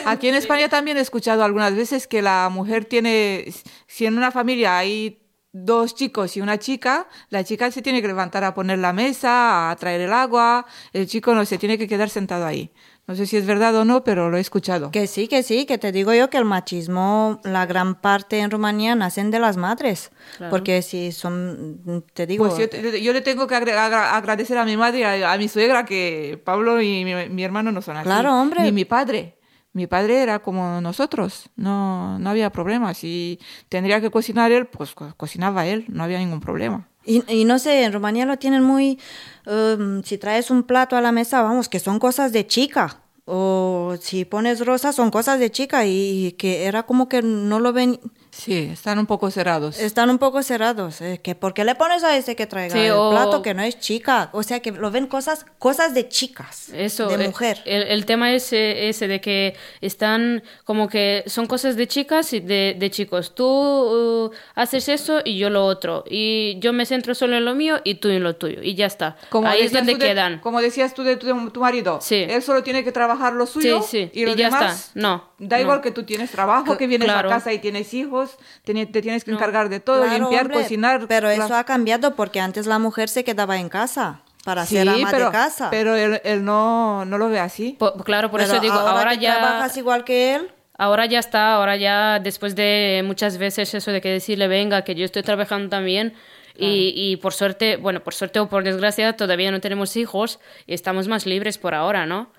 Aquí 0.04 0.28
en 0.28 0.34
España 0.34 0.68
también 0.68 0.98
he 0.98 1.00
escuchado 1.00 1.42
algunas 1.44 1.74
veces 1.74 2.06
que 2.06 2.20
la 2.20 2.50
mujer 2.50 2.84
tiene, 2.84 3.52
si 3.86 4.04
en 4.04 4.18
una 4.18 4.30
familia 4.30 4.76
hay 4.76 5.21
dos 5.52 5.94
chicos 5.94 6.36
y 6.36 6.40
una 6.40 6.58
chica, 6.58 7.06
la 7.28 7.44
chica 7.44 7.70
se 7.70 7.82
tiene 7.82 8.00
que 8.00 8.08
levantar 8.08 8.42
a 8.44 8.54
poner 8.54 8.78
la 8.78 8.92
mesa, 8.92 9.70
a 9.70 9.76
traer 9.76 10.00
el 10.00 10.12
agua, 10.12 10.64
el 10.92 11.06
chico 11.06 11.34
no 11.34 11.44
se 11.44 11.58
tiene 11.58 11.76
que 11.78 11.86
quedar 11.86 12.08
sentado 12.08 12.46
ahí. 12.46 12.72
No 13.06 13.16
sé 13.16 13.26
si 13.26 13.36
es 13.36 13.44
verdad 13.46 13.74
o 13.74 13.84
no, 13.84 14.04
pero 14.04 14.30
lo 14.30 14.36
he 14.36 14.40
escuchado. 14.40 14.92
Que 14.92 15.06
sí, 15.08 15.26
que 15.26 15.42
sí, 15.42 15.66
que 15.66 15.76
te 15.76 15.90
digo 15.90 16.14
yo 16.14 16.30
que 16.30 16.38
el 16.38 16.44
machismo, 16.44 17.40
la 17.42 17.66
gran 17.66 18.00
parte 18.00 18.38
en 18.38 18.50
Rumanía 18.50 18.94
nacen 18.94 19.30
de 19.32 19.40
las 19.40 19.56
madres. 19.56 20.12
Porque 20.50 20.82
si 20.82 21.10
son, 21.10 22.04
te 22.14 22.26
digo, 22.26 22.48
Pues 22.48 22.70
yo, 22.70 22.96
yo 22.96 23.12
le 23.12 23.20
tengo 23.20 23.46
que 23.48 23.56
agra- 23.56 24.16
agradecer 24.16 24.56
a 24.56 24.64
mi 24.64 24.76
madre 24.76 25.00
y 25.00 25.02
a, 25.02 25.32
a 25.32 25.36
mi 25.36 25.48
suegra 25.48 25.84
que 25.84 26.40
Pablo 26.44 26.80
y 26.80 27.04
mi, 27.04 27.28
mi 27.28 27.42
hermano 27.44 27.72
no 27.72 27.82
son 27.82 27.96
así. 27.96 28.04
Claro, 28.04 28.40
hombre. 28.40 28.62
Ni 28.62 28.72
mi 28.72 28.84
padre. 28.84 29.36
Mi 29.74 29.86
padre 29.86 30.22
era 30.22 30.40
como 30.40 30.80
nosotros, 30.82 31.48
no, 31.56 32.18
no 32.18 32.30
había 32.30 32.50
problema. 32.50 32.92
Si 32.92 33.38
tendría 33.70 34.00
que 34.00 34.10
cocinar 34.10 34.52
él, 34.52 34.66
pues 34.66 34.94
co- 34.94 35.14
cocinaba 35.16 35.66
él, 35.66 35.86
no 35.88 36.04
había 36.04 36.18
ningún 36.18 36.40
problema. 36.40 36.88
Y, 37.04 37.24
y 37.26 37.44
no 37.44 37.58
sé, 37.58 37.84
en 37.84 37.92
Rumanía 37.92 38.26
lo 38.26 38.36
tienen 38.36 38.62
muy... 38.62 38.98
um, 39.46 40.02
si 40.02 40.18
traes 40.18 40.50
un 40.50 40.62
plato 40.64 40.94
a 40.96 41.00
la 41.00 41.10
mesa, 41.10 41.42
vamos, 41.42 41.68
que 41.68 41.80
son 41.80 41.98
cosas 41.98 42.32
de 42.32 42.46
chica. 42.46 43.00
O 43.24 43.94
si 44.00 44.24
pones 44.24 44.64
rosas, 44.64 44.94
son 44.94 45.10
cosas 45.10 45.38
de 45.40 45.50
chica. 45.50 45.86
Y, 45.86 46.32
que 46.38 46.64
era 46.66 46.82
como 46.84 47.08
que 47.08 47.22
no 47.22 47.58
lo 47.58 47.72
ven... 47.72 47.98
Sí, 48.34 48.70
están 48.72 48.98
un 48.98 49.04
poco 49.04 49.30
cerrados. 49.30 49.78
Están 49.78 50.08
un 50.08 50.16
poco 50.18 50.42
cerrados. 50.42 51.02
eh, 51.02 51.20
que 51.22 51.34
¿Por 51.34 51.52
qué 51.52 51.66
le 51.66 51.74
pones 51.74 52.02
a 52.02 52.16
ese 52.16 52.34
que 52.34 52.46
traiga 52.46 52.74
Sí, 52.74 52.80
el 52.80 52.92
o- 52.92 53.10
plato 53.10 53.42
que 53.42 53.52
no 53.52 53.62
es 53.62 53.78
chica? 53.78 54.30
O 54.32 54.42
sea, 54.42 54.60
que 54.60 54.72
lo 54.72 54.90
ven 54.90 55.06
cosas, 55.06 55.44
cosas 55.58 55.92
de 55.92 56.08
chicas. 56.08 56.70
Eso, 56.70 57.08
De 57.08 57.22
eh, 57.22 57.28
mujer. 57.28 57.60
El, 57.66 57.82
el 57.82 58.06
tema 58.06 58.32
es 58.32 58.50
eh, 58.54 58.88
ese 58.88 59.06
de 59.06 59.20
que 59.20 59.54
están 59.82 60.42
como 60.64 60.88
que 60.88 61.24
son 61.26 61.46
cosas 61.46 61.76
de 61.76 61.86
chicas 61.86 62.32
y 62.32 62.40
de, 62.40 62.74
de 62.78 62.90
chicos. 62.90 63.34
Tú 63.34 63.44
uh, 63.46 64.30
haces 64.54 64.88
eso 64.88 65.20
y 65.22 65.36
yo 65.36 65.50
lo 65.50 65.66
otro. 65.66 66.02
Y 66.08 66.58
yo 66.60 66.72
me 66.72 66.86
centro 66.86 67.14
solo 67.14 67.36
en 67.36 67.44
lo 67.44 67.54
mío 67.54 67.80
y 67.84 67.96
tú 67.96 68.08
en 68.08 68.22
lo 68.22 68.36
tuyo. 68.36 68.62
Y 68.62 68.74
ya 68.74 68.86
está. 68.86 69.18
Ahí 69.44 69.60
es 69.60 69.72
donde 69.72 69.92
de- 69.92 69.98
quedan. 69.98 70.40
como 70.40 70.62
decías 70.62 70.94
tú 70.94 71.02
de 71.02 71.18
tu, 71.18 71.26
de 71.26 71.50
tu 71.50 71.60
marido, 71.60 71.98
Sí. 72.00 72.24
él 72.26 72.40
solo 72.42 72.62
tiene 72.62 72.82
que 72.82 72.92
trabajar 72.92 73.34
lo 73.34 73.46
suyo 73.46 73.82
Sí, 73.82 74.08
sí, 74.10 74.10
y 74.20 74.24
lo 74.24 74.32
y 74.32 74.36
ya 74.36 74.46
demás, 74.46 74.86
está. 74.88 75.00
No, 75.00 75.31
Da 75.44 75.56
no. 75.56 75.62
igual 75.62 75.80
que 75.80 75.90
tú 75.90 76.04
tienes 76.04 76.30
trabajo, 76.30 76.76
que 76.76 76.86
vienes 76.86 77.06
claro. 77.08 77.28
a 77.28 77.32
casa 77.32 77.52
y 77.52 77.58
tienes 77.58 77.92
hijos, 77.94 78.36
te, 78.64 78.72
te 78.86 79.02
tienes 79.02 79.24
que 79.24 79.32
encargar 79.32 79.68
de 79.68 79.80
todo, 79.80 80.02
Claro, 80.04 80.18
limpiar, 80.18 80.42
hombre, 80.46 80.62
cocinar. 80.62 81.06
Pero 81.08 81.26
la- 81.28 81.34
eso 81.34 81.54
ha 81.56 81.64
cambiado 81.64 82.14
porque 82.14 82.38
antes 82.40 82.66
la 82.66 82.78
mujer 82.78 83.08
se 83.08 83.24
quedaba 83.24 83.58
en 83.58 83.68
casa 83.68 84.20
para 84.44 84.64
Sí, 84.66 84.76
ser 84.76 84.88
ama 84.88 85.08
pero, 85.10 85.26
de 85.26 85.32
casa. 85.32 85.68
pero 85.70 85.96
él, 85.96 86.20
él 86.24 86.44
no, 86.44 87.04
no 87.04 87.18
lo 87.18 87.28
ve 87.28 87.40
así. 87.40 87.76
Po- 87.78 87.94
claro, 88.04 88.30
por 88.30 88.40
Pero 88.40 88.52
eso 88.52 88.60
digo, 88.62 88.74
ahora, 88.74 89.10
que 89.12 89.18
ya... 89.18 89.38
trabajas 89.38 89.76
igual 89.76 90.04
que 90.04 90.36
él. 90.36 90.50
Ahora 90.78 91.06
ya 91.06 91.18
está, 91.18 91.54
ahora 91.54 91.76
ya 91.76 92.18
después 92.20 92.54
de 92.56 93.02
muchas 93.04 93.36
veces 93.38 93.72
eso 93.74 93.90
de 93.92 94.00
que 94.00 94.08
decirle, 94.10 94.46
venga, 94.48 94.82
que 94.82 94.94
yo 94.94 95.04
estoy 95.04 95.22
trabajando 95.22 95.68
también. 95.68 96.14
Y, 96.56 96.92
y 96.94 97.16
por 97.16 97.32
suerte, 97.32 97.76
bueno, 97.78 98.00
por 98.04 98.14
suerte 98.14 98.38
o 98.38 98.48
por 98.48 98.62
desgracia, 98.62 99.16
todavía 99.16 99.50
no 99.50 99.60
tenemos 99.60 99.96
hijos 99.96 100.38
y 100.66 100.74
estamos 100.74 101.08
más 101.08 101.24
libres 101.24 101.56
por 101.58 101.74
ahora, 101.74 102.04
¿no? 102.06 102.30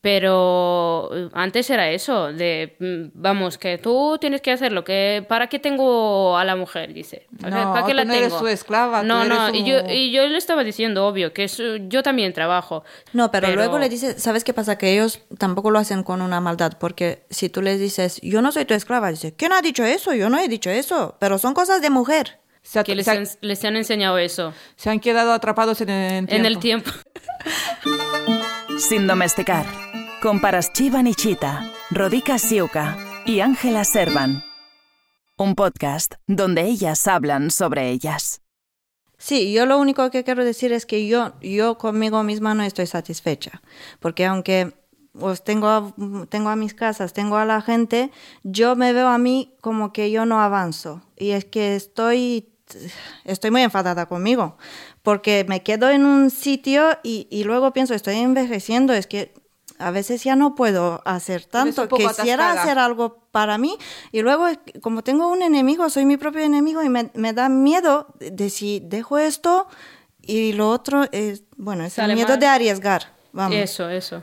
Pero 0.00 1.10
eh, 1.12 1.28
antes 1.32 1.68
era 1.70 1.90
eso, 1.90 2.32
de, 2.32 2.76
mm, 2.78 3.20
vamos, 3.20 3.58
que 3.58 3.78
tú 3.78 4.16
tienes 4.20 4.40
que 4.40 4.52
hacerlo, 4.52 4.84
que 4.84 5.24
¿para 5.28 5.48
qué 5.48 5.58
tengo 5.58 6.36
a 6.38 6.44
la 6.44 6.54
mujer? 6.54 6.94
Dice. 6.94 7.26
¿Para, 7.40 7.56
qué- 7.56 7.64
No, 7.64 7.72
para 7.72 7.84
qué 7.86 7.90
tú 7.92 7.96
la 7.96 8.04
no 8.04 8.12
eres 8.14 8.28
tengo? 8.28 8.38
su 8.38 8.46
esclava, 8.46 9.00
tú 9.00 9.06
No, 9.08 9.24
no, 9.24 9.48
eres 9.48 9.60
y, 9.60 9.64
yo, 9.64 9.78
y 9.90 10.12
yo 10.12 10.24
le 10.28 10.38
estaba 10.38 10.62
diciendo, 10.62 11.04
obvio, 11.06 11.32
que 11.32 11.44
es, 11.44 11.60
yo 11.88 12.02
también 12.04 12.32
trabajo. 12.32 12.84
No, 13.12 13.32
pero, 13.32 13.52
luego 13.56 13.78
le 13.80 13.88
dices, 13.88 14.22
¿sabes 14.22 14.44
qué 14.44 14.54
pasa? 14.54 14.78
Que 14.78 14.92
ellos 14.94 15.20
tampoco 15.36 15.70
lo 15.72 15.80
hacen 15.80 16.04
con 16.04 16.22
una 16.22 16.40
maldad, 16.40 16.74
porque 16.78 17.24
si 17.30 17.48
tú 17.48 17.60
les 17.60 17.80
dices, 17.80 18.20
yo 18.22 18.40
no 18.40 18.52
soy 18.52 18.64
tu 18.66 18.74
esclava, 18.74 19.10
dice, 19.10 19.34
¿quién 19.34 19.52
ha 19.52 19.62
dicho 19.62 19.84
eso? 19.84 20.14
Yo 20.14 20.30
no 20.30 20.38
he 20.38 20.46
dicho 20.46 20.70
eso, 20.70 21.16
pero 21.18 21.38
son 21.38 21.54
cosas 21.54 21.82
de 21.82 21.90
mujer. 21.90 22.38
Se, 22.62 22.84
Que 22.84 22.94
les, 22.94 23.04
se 23.06 23.10
han- 23.12 23.26
les 23.40 23.64
han 23.64 23.76
enseñado 23.76 24.18
eso 24.18 24.52
se 24.76 24.90
han 24.90 25.00
quedado 25.00 25.32
atrapados 25.32 25.80
en 25.80 25.88
el 25.88 26.26
tiempo. 26.26 26.34
en 26.36 26.46
el 26.46 26.58
tiempo. 26.58 26.90
Sin 28.78 29.06
domesticar. 29.06 29.66
Con 30.22 30.40
Paraschiva 30.40 31.02
Nichita, 31.02 31.70
Rodica 31.90 32.38
Siuka 32.38 32.96
y 33.24 33.40
Ángela 33.40 33.84
Servan. 33.84 34.42
Un 35.36 35.54
podcast 35.54 36.14
donde 36.26 36.62
ellas 36.62 37.06
hablan 37.06 37.50
sobre 37.50 37.90
ellas. 37.90 38.40
Sí, 39.18 39.52
yo 39.52 39.66
lo 39.66 39.78
único 39.78 40.10
que 40.10 40.24
quiero 40.24 40.44
decir 40.44 40.72
es 40.72 40.86
que 40.86 41.06
yo, 41.06 41.32
yo 41.40 41.78
conmigo 41.78 42.22
misma 42.22 42.54
no 42.54 42.62
estoy 42.62 42.86
satisfecha, 42.86 43.62
porque 44.00 44.26
aunque 44.26 44.72
pues 45.18 45.42
tengo, 45.42 45.68
a- 45.68 45.92
tengo 46.28 46.48
a 46.48 46.56
mis 46.56 46.74
casas, 46.74 47.12
tengo 47.12 47.36
a 47.36 47.44
la 47.44 47.60
gente, 47.60 48.10
yo 48.44 48.76
me 48.76 48.92
veo 48.92 49.08
a 49.08 49.18
mí 49.18 49.56
como 49.60 49.92
que 49.92 50.10
yo 50.12 50.24
no 50.26 50.40
avanzo. 50.40 51.02
Y 51.16 51.30
es 51.30 51.44
que 51.44 51.74
estoy, 51.74 52.48
estoy 53.24 53.50
muy 53.50 53.62
enfadada 53.62 54.06
conmigo, 54.06 54.56
porque 55.08 55.46
me 55.48 55.62
quedo 55.62 55.88
en 55.88 56.04
un 56.04 56.28
sitio 56.28 56.98
y, 57.02 57.26
y 57.30 57.44
luego 57.44 57.72
pienso, 57.72 57.94
estoy 57.94 58.16
envejeciendo, 58.16 58.92
es 58.92 59.06
que 59.06 59.32
a 59.78 59.90
veces 59.90 60.22
ya 60.22 60.36
no 60.36 60.54
puedo 60.54 61.00
hacer 61.06 61.46
tanto. 61.46 61.88
Quisiera 61.88 62.50
atascada. 62.50 62.62
hacer 62.62 62.78
algo 62.78 63.16
para 63.30 63.56
mí 63.56 63.78
y 64.12 64.20
luego 64.20 64.48
como 64.82 65.02
tengo 65.02 65.28
un 65.28 65.40
enemigo, 65.40 65.88
soy 65.88 66.04
mi 66.04 66.18
propio 66.18 66.42
enemigo 66.42 66.82
y 66.82 66.90
me, 66.90 67.10
me 67.14 67.32
da 67.32 67.48
miedo 67.48 68.08
de, 68.20 68.32
de 68.32 68.50
si 68.50 68.80
dejo 68.84 69.16
esto 69.16 69.66
y 70.20 70.52
lo 70.52 70.68
otro 70.68 71.06
es, 71.10 71.44
bueno, 71.56 71.84
es 71.84 71.94
Sale 71.94 72.12
el 72.12 72.16
miedo 72.16 72.28
mal. 72.34 72.40
de 72.40 72.46
arriesgar. 72.46 73.02
Vamos. 73.32 73.56
Eso, 73.56 73.88
eso. 73.88 74.22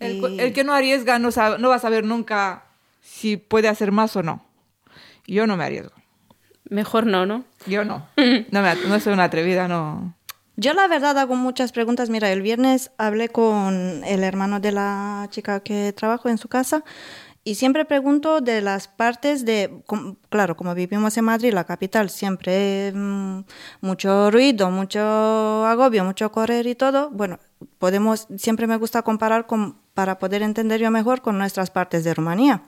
El, 0.00 0.16
Y- 0.16 0.40
el 0.40 0.52
que 0.52 0.64
no 0.64 0.72
arriesga 0.74 1.20
no, 1.20 1.30
sabe- 1.30 1.58
no 1.60 1.68
va 1.68 1.76
a 1.76 1.78
saber 1.78 2.02
nunca 2.04 2.64
si 3.00 3.36
puede 3.36 3.68
hacer 3.68 3.92
más 3.92 4.16
o 4.16 4.24
no. 4.24 4.44
Yo 5.28 5.46
no 5.46 5.56
me 5.56 5.62
arriesgo. 5.64 5.92
Mejor 6.70 7.06
no, 7.06 7.26
¿no? 7.26 7.44
Yo 7.66 7.84
no. 7.84 8.06
No, 8.50 8.62
me, 8.62 8.74
no 8.88 9.00
soy 9.00 9.12
una 9.12 9.24
atrevida, 9.24 9.68
no. 9.68 10.14
Yo 10.56 10.72
la 10.74 10.88
verdad 10.88 11.16
hago 11.18 11.36
muchas 11.36 11.70
preguntas. 11.72 12.10
Mira, 12.10 12.30
el 12.32 12.42
viernes 12.42 12.90
hablé 12.98 13.28
con 13.28 14.02
el 14.04 14.24
hermano 14.24 14.58
de 14.60 14.72
la 14.72 15.28
chica 15.30 15.60
que 15.60 15.92
trabajo 15.92 16.28
en 16.28 16.36
su 16.38 16.48
casa 16.48 16.82
y 17.44 17.54
siempre 17.54 17.84
pregunto 17.84 18.40
de 18.40 18.60
las 18.60 18.88
partes 18.88 19.44
de, 19.46 19.82
com- 19.86 20.16
claro, 20.28 20.56
como 20.56 20.74
vivimos 20.74 21.16
en 21.16 21.24
Madrid, 21.24 21.52
la 21.54 21.62
capital, 21.64 22.10
siempre 22.10 22.92
mm, 22.92 23.44
mucho 23.80 24.30
ruido, 24.32 24.70
mucho 24.70 25.00
agobio, 25.64 26.04
mucho 26.04 26.30
correr 26.32 26.66
y 26.66 26.74
todo. 26.74 27.08
Bueno, 27.10 27.38
podemos, 27.78 28.26
siempre 28.36 28.66
me 28.66 28.76
gusta 28.76 29.02
comparar 29.02 29.46
con, 29.46 29.76
para 29.94 30.18
poder 30.18 30.42
entender 30.42 30.80
yo 30.80 30.90
mejor 30.90 31.22
con 31.22 31.38
nuestras 31.38 31.70
partes 31.70 32.02
de 32.04 32.12
Rumanía. 32.14 32.62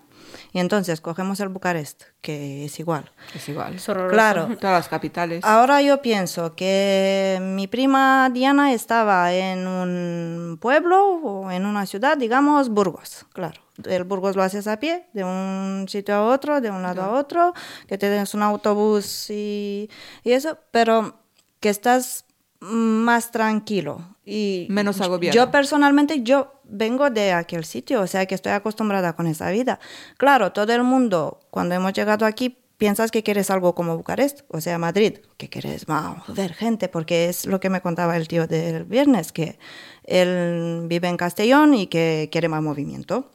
Y 0.52 0.58
entonces 0.58 1.00
cogemos 1.00 1.38
el 1.40 1.48
Bucarest, 1.48 2.02
que 2.20 2.64
es 2.64 2.80
igual. 2.80 3.10
Es 3.34 3.48
igual. 3.48 3.74
Es. 3.74 3.84
Claro. 3.84 4.48
Todas 4.60 4.78
las 4.78 4.88
capitales. 4.88 5.44
Ahora 5.44 5.80
yo 5.82 6.02
pienso 6.02 6.54
que 6.54 7.38
mi 7.40 7.66
prima 7.66 8.30
Diana 8.32 8.72
estaba 8.72 9.32
en 9.32 9.66
un 9.66 10.58
pueblo 10.60 11.04
o 11.22 11.50
en 11.50 11.66
una 11.66 11.86
ciudad, 11.86 12.16
digamos 12.16 12.68
Burgos, 12.68 13.26
claro. 13.32 13.60
El 13.84 14.04
Burgos 14.04 14.36
lo 14.36 14.42
haces 14.42 14.66
a 14.66 14.78
pie, 14.78 15.06
de 15.14 15.24
un 15.24 15.86
sitio 15.88 16.14
a 16.14 16.26
otro, 16.26 16.60
de 16.60 16.70
un 16.70 16.82
lado 16.82 17.02
a 17.02 17.12
otro, 17.12 17.54
que 17.86 17.96
tienes 17.96 18.34
un 18.34 18.42
autobús 18.42 19.30
y, 19.30 19.88
y 20.22 20.32
eso, 20.32 20.58
pero 20.70 21.20
que 21.60 21.70
estás 21.70 22.26
más 22.60 23.30
tranquilo 23.30 24.16
y 24.24 24.66
Menos 24.70 25.00
agobiado. 25.00 25.34
Yo 25.34 25.50
personalmente 25.50 26.22
yo 26.22 26.60
vengo 26.64 27.10
de 27.10 27.32
aquel 27.32 27.64
sitio, 27.64 28.00
o 28.02 28.06
sea 28.06 28.26
que 28.26 28.34
estoy 28.34 28.52
acostumbrada 28.52 29.14
con 29.14 29.26
esa 29.26 29.50
vida. 29.50 29.80
Claro, 30.18 30.52
todo 30.52 30.72
el 30.72 30.84
mundo 30.84 31.40
cuando 31.50 31.74
hemos 31.74 31.92
llegado 31.92 32.26
aquí 32.26 32.56
piensas 32.80 33.10
que 33.10 33.22
quieres 33.22 33.50
algo 33.50 33.74
como 33.74 33.96
Bucarest, 33.96 34.40
o 34.48 34.60
sea, 34.60 34.78
Madrid, 34.78 35.18
que 35.36 35.50
quieres 35.50 35.84
wow, 35.84 36.16
ver 36.28 36.54
gente, 36.54 36.88
porque 36.88 37.28
es 37.28 37.44
lo 37.44 37.60
que 37.60 37.68
me 37.68 37.82
contaba 37.82 38.16
el 38.16 38.26
tío 38.26 38.46
del 38.46 38.84
viernes, 38.84 39.32
que 39.32 39.58
él 40.04 40.84
vive 40.86 41.08
en 41.08 41.18
Castellón 41.18 41.74
y 41.74 41.88
que 41.88 42.30
quiere 42.32 42.48
más 42.48 42.62
movimiento, 42.62 43.30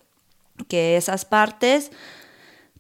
que 0.68 0.98
esas 0.98 1.26
partes, 1.26 1.92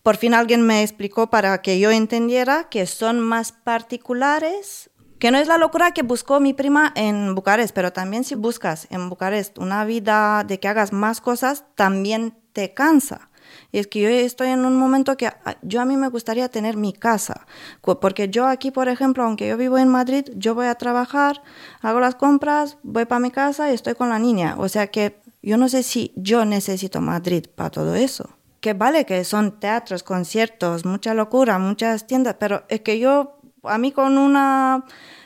por 0.01 0.17
fin 0.17 0.33
alguien 0.33 0.65
me 0.65 0.81
explicó 0.81 1.29
para 1.29 1.61
que 1.61 1.79
yo 1.79 1.91
entendiera 1.91 2.67
que 2.69 2.87
son 2.87 3.19
más 3.19 3.51
particulares, 3.51 4.89
que 5.19 5.31
no 5.31 5.37
es 5.37 5.47
la 5.47 5.57
locura 5.57 5.91
que 5.91 6.03
buscó 6.03 6.39
mi 6.39 6.53
prima 6.53 6.91
en 6.95 7.35
Bucarest, 7.35 7.73
pero 7.73 7.93
también 7.93 8.23
si 8.23 8.35
buscas 8.35 8.87
en 8.89 9.09
Bucarest 9.09 9.57
una 9.57 9.85
vida 9.85 10.43
de 10.43 10.59
que 10.59 10.67
hagas 10.67 10.93
más 10.93 11.21
cosas, 11.21 11.65
también 11.75 12.35
te 12.53 12.73
cansa. 12.73 13.29
Y 13.71 13.79
es 13.79 13.87
que 13.87 14.01
yo 14.01 14.09
estoy 14.09 14.49
en 14.49 14.65
un 14.65 14.77
momento 14.77 15.17
que 15.17 15.27
ah, 15.27 15.57
yo 15.61 15.81
a 15.81 15.85
mí 15.85 15.97
me 15.97 16.09
gustaría 16.09 16.49
tener 16.49 16.77
mi 16.77 16.93
casa, 16.93 17.45
porque 17.81 18.29
yo 18.29 18.47
aquí, 18.47 18.71
por 18.71 18.89
ejemplo, 18.89 19.23
aunque 19.23 19.47
yo 19.47 19.57
vivo 19.57 19.77
en 19.77 19.89
Madrid, 19.89 20.25
yo 20.35 20.55
voy 20.55 20.67
a 20.67 20.75
trabajar, 20.75 21.41
hago 21.81 21.99
las 21.99 22.15
compras, 22.15 22.77
voy 22.83 23.05
para 23.05 23.19
mi 23.19 23.31
casa 23.31 23.69
y 23.69 23.73
estoy 23.73 23.95
con 23.95 24.09
la 24.09 24.19
niña. 24.19 24.55
O 24.57 24.69
sea 24.69 24.87
que 24.87 25.19
yo 25.41 25.57
no 25.57 25.69
sé 25.69 25.83
si 25.83 26.11
yo 26.15 26.45
necesito 26.45 27.01
Madrid 27.01 27.45
para 27.53 27.69
todo 27.69 27.95
eso. 27.95 28.29
Que 28.61 28.73
vale 28.73 29.05
que 29.05 29.23
son 29.23 29.59
teatros, 29.59 30.01
conciertos, 30.01 30.85
mucha 30.85 31.13
locura, 31.13 31.59
muchas 31.59 32.07
tiendas, 32.07 32.37
pero 32.39 32.63
es 32.67 32.81
que 32.81 32.97
yo, 32.97 33.37
a 33.69 33.77
mí 33.77 33.91
con 33.91 34.17
una 34.17 34.83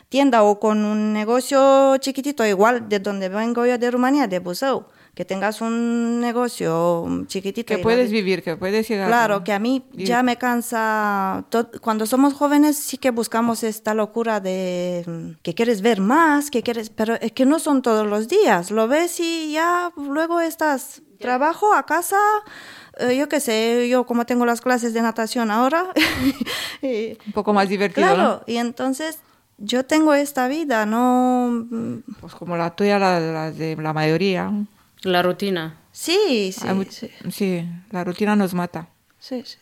tienda 0.08 0.42
o 0.42 0.58
con 0.58 0.84
un 0.84 1.12
negocio 1.12 1.96
chiquitito, 1.98 2.44
igual 2.44 2.88
de 2.88 2.98
donde 2.98 3.28
vengo 3.28 3.64
yo 3.66 3.78
de 3.78 3.90
Rumanía, 3.90 4.26
de 4.26 4.40
Buzău, 4.40 4.86
que 5.14 5.24
tengas 5.24 5.60
un 5.60 6.20
negocio 6.20 7.06
chiquitito. 7.28 7.66
que 7.74 7.78
puedes 7.78 8.10
vi- 8.10 8.16
vivir, 8.18 8.42
que 8.42 8.56
puedes 8.56 8.88
llegar. 8.88 9.06
Claro, 9.08 9.44
que 9.44 9.52
a 9.52 9.58
mí 9.60 9.84
ya 9.92 10.22
me 10.22 10.36
cansa. 10.36 11.44
Cuando 11.80 12.06
somos 12.06 12.34
jóvenes 12.34 12.76
sí 12.76 12.96
que 12.98 13.10
buscamos 13.10 13.62
esta 13.62 13.94
locura 13.94 14.40
de 14.40 15.04
mm, 15.06 15.40
que 15.42 15.54
quieres 15.54 15.80
ver 15.82 16.00
más, 16.00 16.50
que 16.50 16.62
quieres, 16.62 16.90
pero 16.90 17.14
es 17.20 17.32
que 17.32 17.44
no 17.46 17.58
son 17.58 17.80
todos 17.82 18.06
los 18.06 18.26
días. 18.28 18.70
Lo 18.70 18.88
ves 18.88 19.20
y 19.20 19.52
ya 19.52 19.92
luego 19.96 20.40
estás 20.40 21.02
trabajo 21.20 21.72
a 21.74 21.86
casa. 21.86 22.16
eh, 22.98 23.16
yo 23.16 23.28
qué 23.28 23.40
sé, 23.40 23.88
yo 23.88 24.04
como 24.06 24.26
tengo 24.26 24.44
las 24.46 24.60
clases 24.60 24.92
de 24.94 25.02
natación 25.02 25.50
ahora. 25.50 25.86
y- 26.82 27.16
Un 27.26 27.32
poco 27.32 27.52
más 27.52 27.68
divertido, 27.68 28.06
claro, 28.06 28.22
¿no? 28.22 28.42
y 28.46 28.56
entonces 28.56 29.18
yo 29.58 29.84
tengo 29.84 30.14
esta 30.14 30.48
vida, 30.48 30.86
no. 30.86 31.66
Pues 32.20 32.34
como 32.34 32.56
la 32.56 32.74
tuya, 32.74 32.98
la, 32.98 33.20
la 33.20 33.50
de 33.52 33.76
la 33.76 33.92
mayoría. 33.92 34.50
La 35.02 35.22
rutina. 35.22 35.76
Sí, 35.92 36.52
sí, 36.52 36.66
Hay 36.68 36.74
mu- 36.74 36.84
sí, 36.88 37.10
sí, 37.30 37.68
la 37.90 38.04
rutina 38.04 38.36
nos 38.36 38.54
mata. 38.54 38.88
sí, 39.18 39.42
sí. 39.44 39.58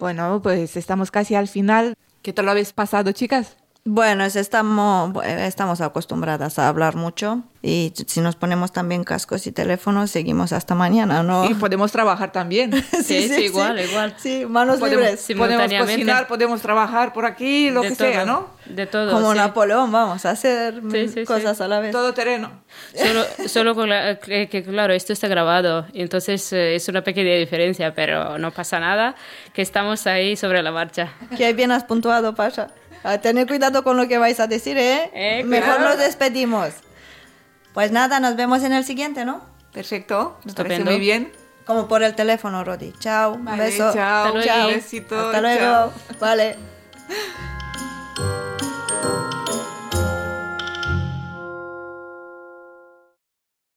Bueno, 0.00 0.40
pues 0.42 0.76
estamos 0.76 1.10
casi 1.10 1.34
al 1.34 1.48
final. 1.48 1.94
¿Qué 2.22 2.32
tal 2.32 2.44
lo 2.44 2.50
habéis 2.52 2.72
pasado, 2.72 3.10
chicas? 3.12 3.56
Bueno, 3.84 4.22
es- 4.24 4.36
estamos, 4.36 5.12
bueno, 5.14 5.40
estamos 5.40 5.80
acostumbradas 5.80 6.58
a 6.58 6.68
hablar 6.68 6.94
mucho 6.94 7.42
y 7.62 7.92
si 8.06 8.20
nos 8.20 8.36
ponemos 8.36 8.70
también 8.70 9.02
cascos 9.02 9.46
y 9.46 9.52
teléfonos 9.52 10.10
seguimos 10.10 10.52
hasta 10.52 10.74
mañana, 10.74 11.22
¿no? 11.22 11.48
Y 11.48 11.54
podemos 11.54 11.90
trabajar 11.90 12.30
también. 12.30 12.70
Sí, 13.02 13.28
sí, 13.28 13.44
igual, 13.44 13.80
igual. 13.80 14.14
Sí, 14.18 14.44
manos 14.46 14.78
podemos, 14.78 15.04
libres. 15.06 15.26
podemos 15.38 15.72
cocinar, 15.86 16.26
podemos 16.28 16.60
trabajar 16.60 17.14
por 17.14 17.24
aquí, 17.24 17.70
lo 17.70 17.80
de 17.80 17.88
que 17.88 17.96
todo, 17.96 18.08
sea, 18.12 18.24
¿no? 18.26 18.48
De 18.66 18.86
todo. 18.86 19.10
Como 19.10 19.32
sí. 19.32 19.38
Napoleón, 19.38 19.90
vamos 19.90 20.26
a 20.26 20.30
hacer 20.32 20.82
Sí, 20.92 21.08
sí, 21.08 21.14
sí. 21.20 21.24
cosas 21.24 21.58
a 21.62 21.66
la 21.68 21.80
vez. 21.80 21.92
Todo 21.92 22.12
terreno. 22.12 22.50
Solo, 22.94 23.22
solo 23.48 23.74
con 23.74 23.88
la- 23.88 24.18
que, 24.18 24.50
que, 24.50 24.62
claro, 24.64 24.92
esto 24.92 25.14
está 25.14 25.28
grabado, 25.28 25.86
y 25.94 26.02
entonces 26.02 26.52
eh, 26.52 26.74
es 26.74 26.86
una 26.88 27.02
pequeña 27.02 27.34
diferencia, 27.36 27.94
pero 27.94 28.36
no 28.36 28.50
pasa 28.50 28.80
nada, 28.80 29.14
que 29.54 29.62
estamos 29.62 30.06
ahí 30.06 30.36
sobre 30.36 30.62
la 30.62 30.72
marcha. 30.72 31.10
Que 31.38 31.54
bien 31.54 31.72
has 31.72 31.84
puntuado, 31.84 32.34
Pasha. 32.34 32.68
A 33.02 33.18
tener 33.18 33.46
cuidado 33.46 33.84
con 33.84 33.96
lo 33.96 34.08
que 34.08 34.18
vais 34.18 34.40
a 34.40 34.46
decir, 34.46 34.76
¿eh? 34.76 35.10
eh 35.14 35.44
Mejor 35.44 35.80
nos 35.80 35.98
despedimos. 35.98 36.70
Pues 37.74 37.92
nada, 37.92 38.20
nos 38.20 38.36
vemos 38.36 38.62
en 38.64 38.72
el 38.72 38.84
siguiente, 38.84 39.24
¿no? 39.24 39.42
Perfecto. 39.72 40.38
Nos 40.44 40.84
muy 40.84 40.98
bien. 40.98 41.32
Como 41.64 41.86
por 41.86 42.02
el 42.02 42.14
teléfono, 42.14 42.64
Rodi. 42.64 42.92
Chao. 42.98 43.34
Un 43.34 43.44
beso. 43.44 43.92
Chao. 43.92 44.36
Hasta 44.36 44.66
Besito, 44.66 45.18
Hasta 45.18 45.40
luego. 45.40 45.92
Vale. 46.18 46.56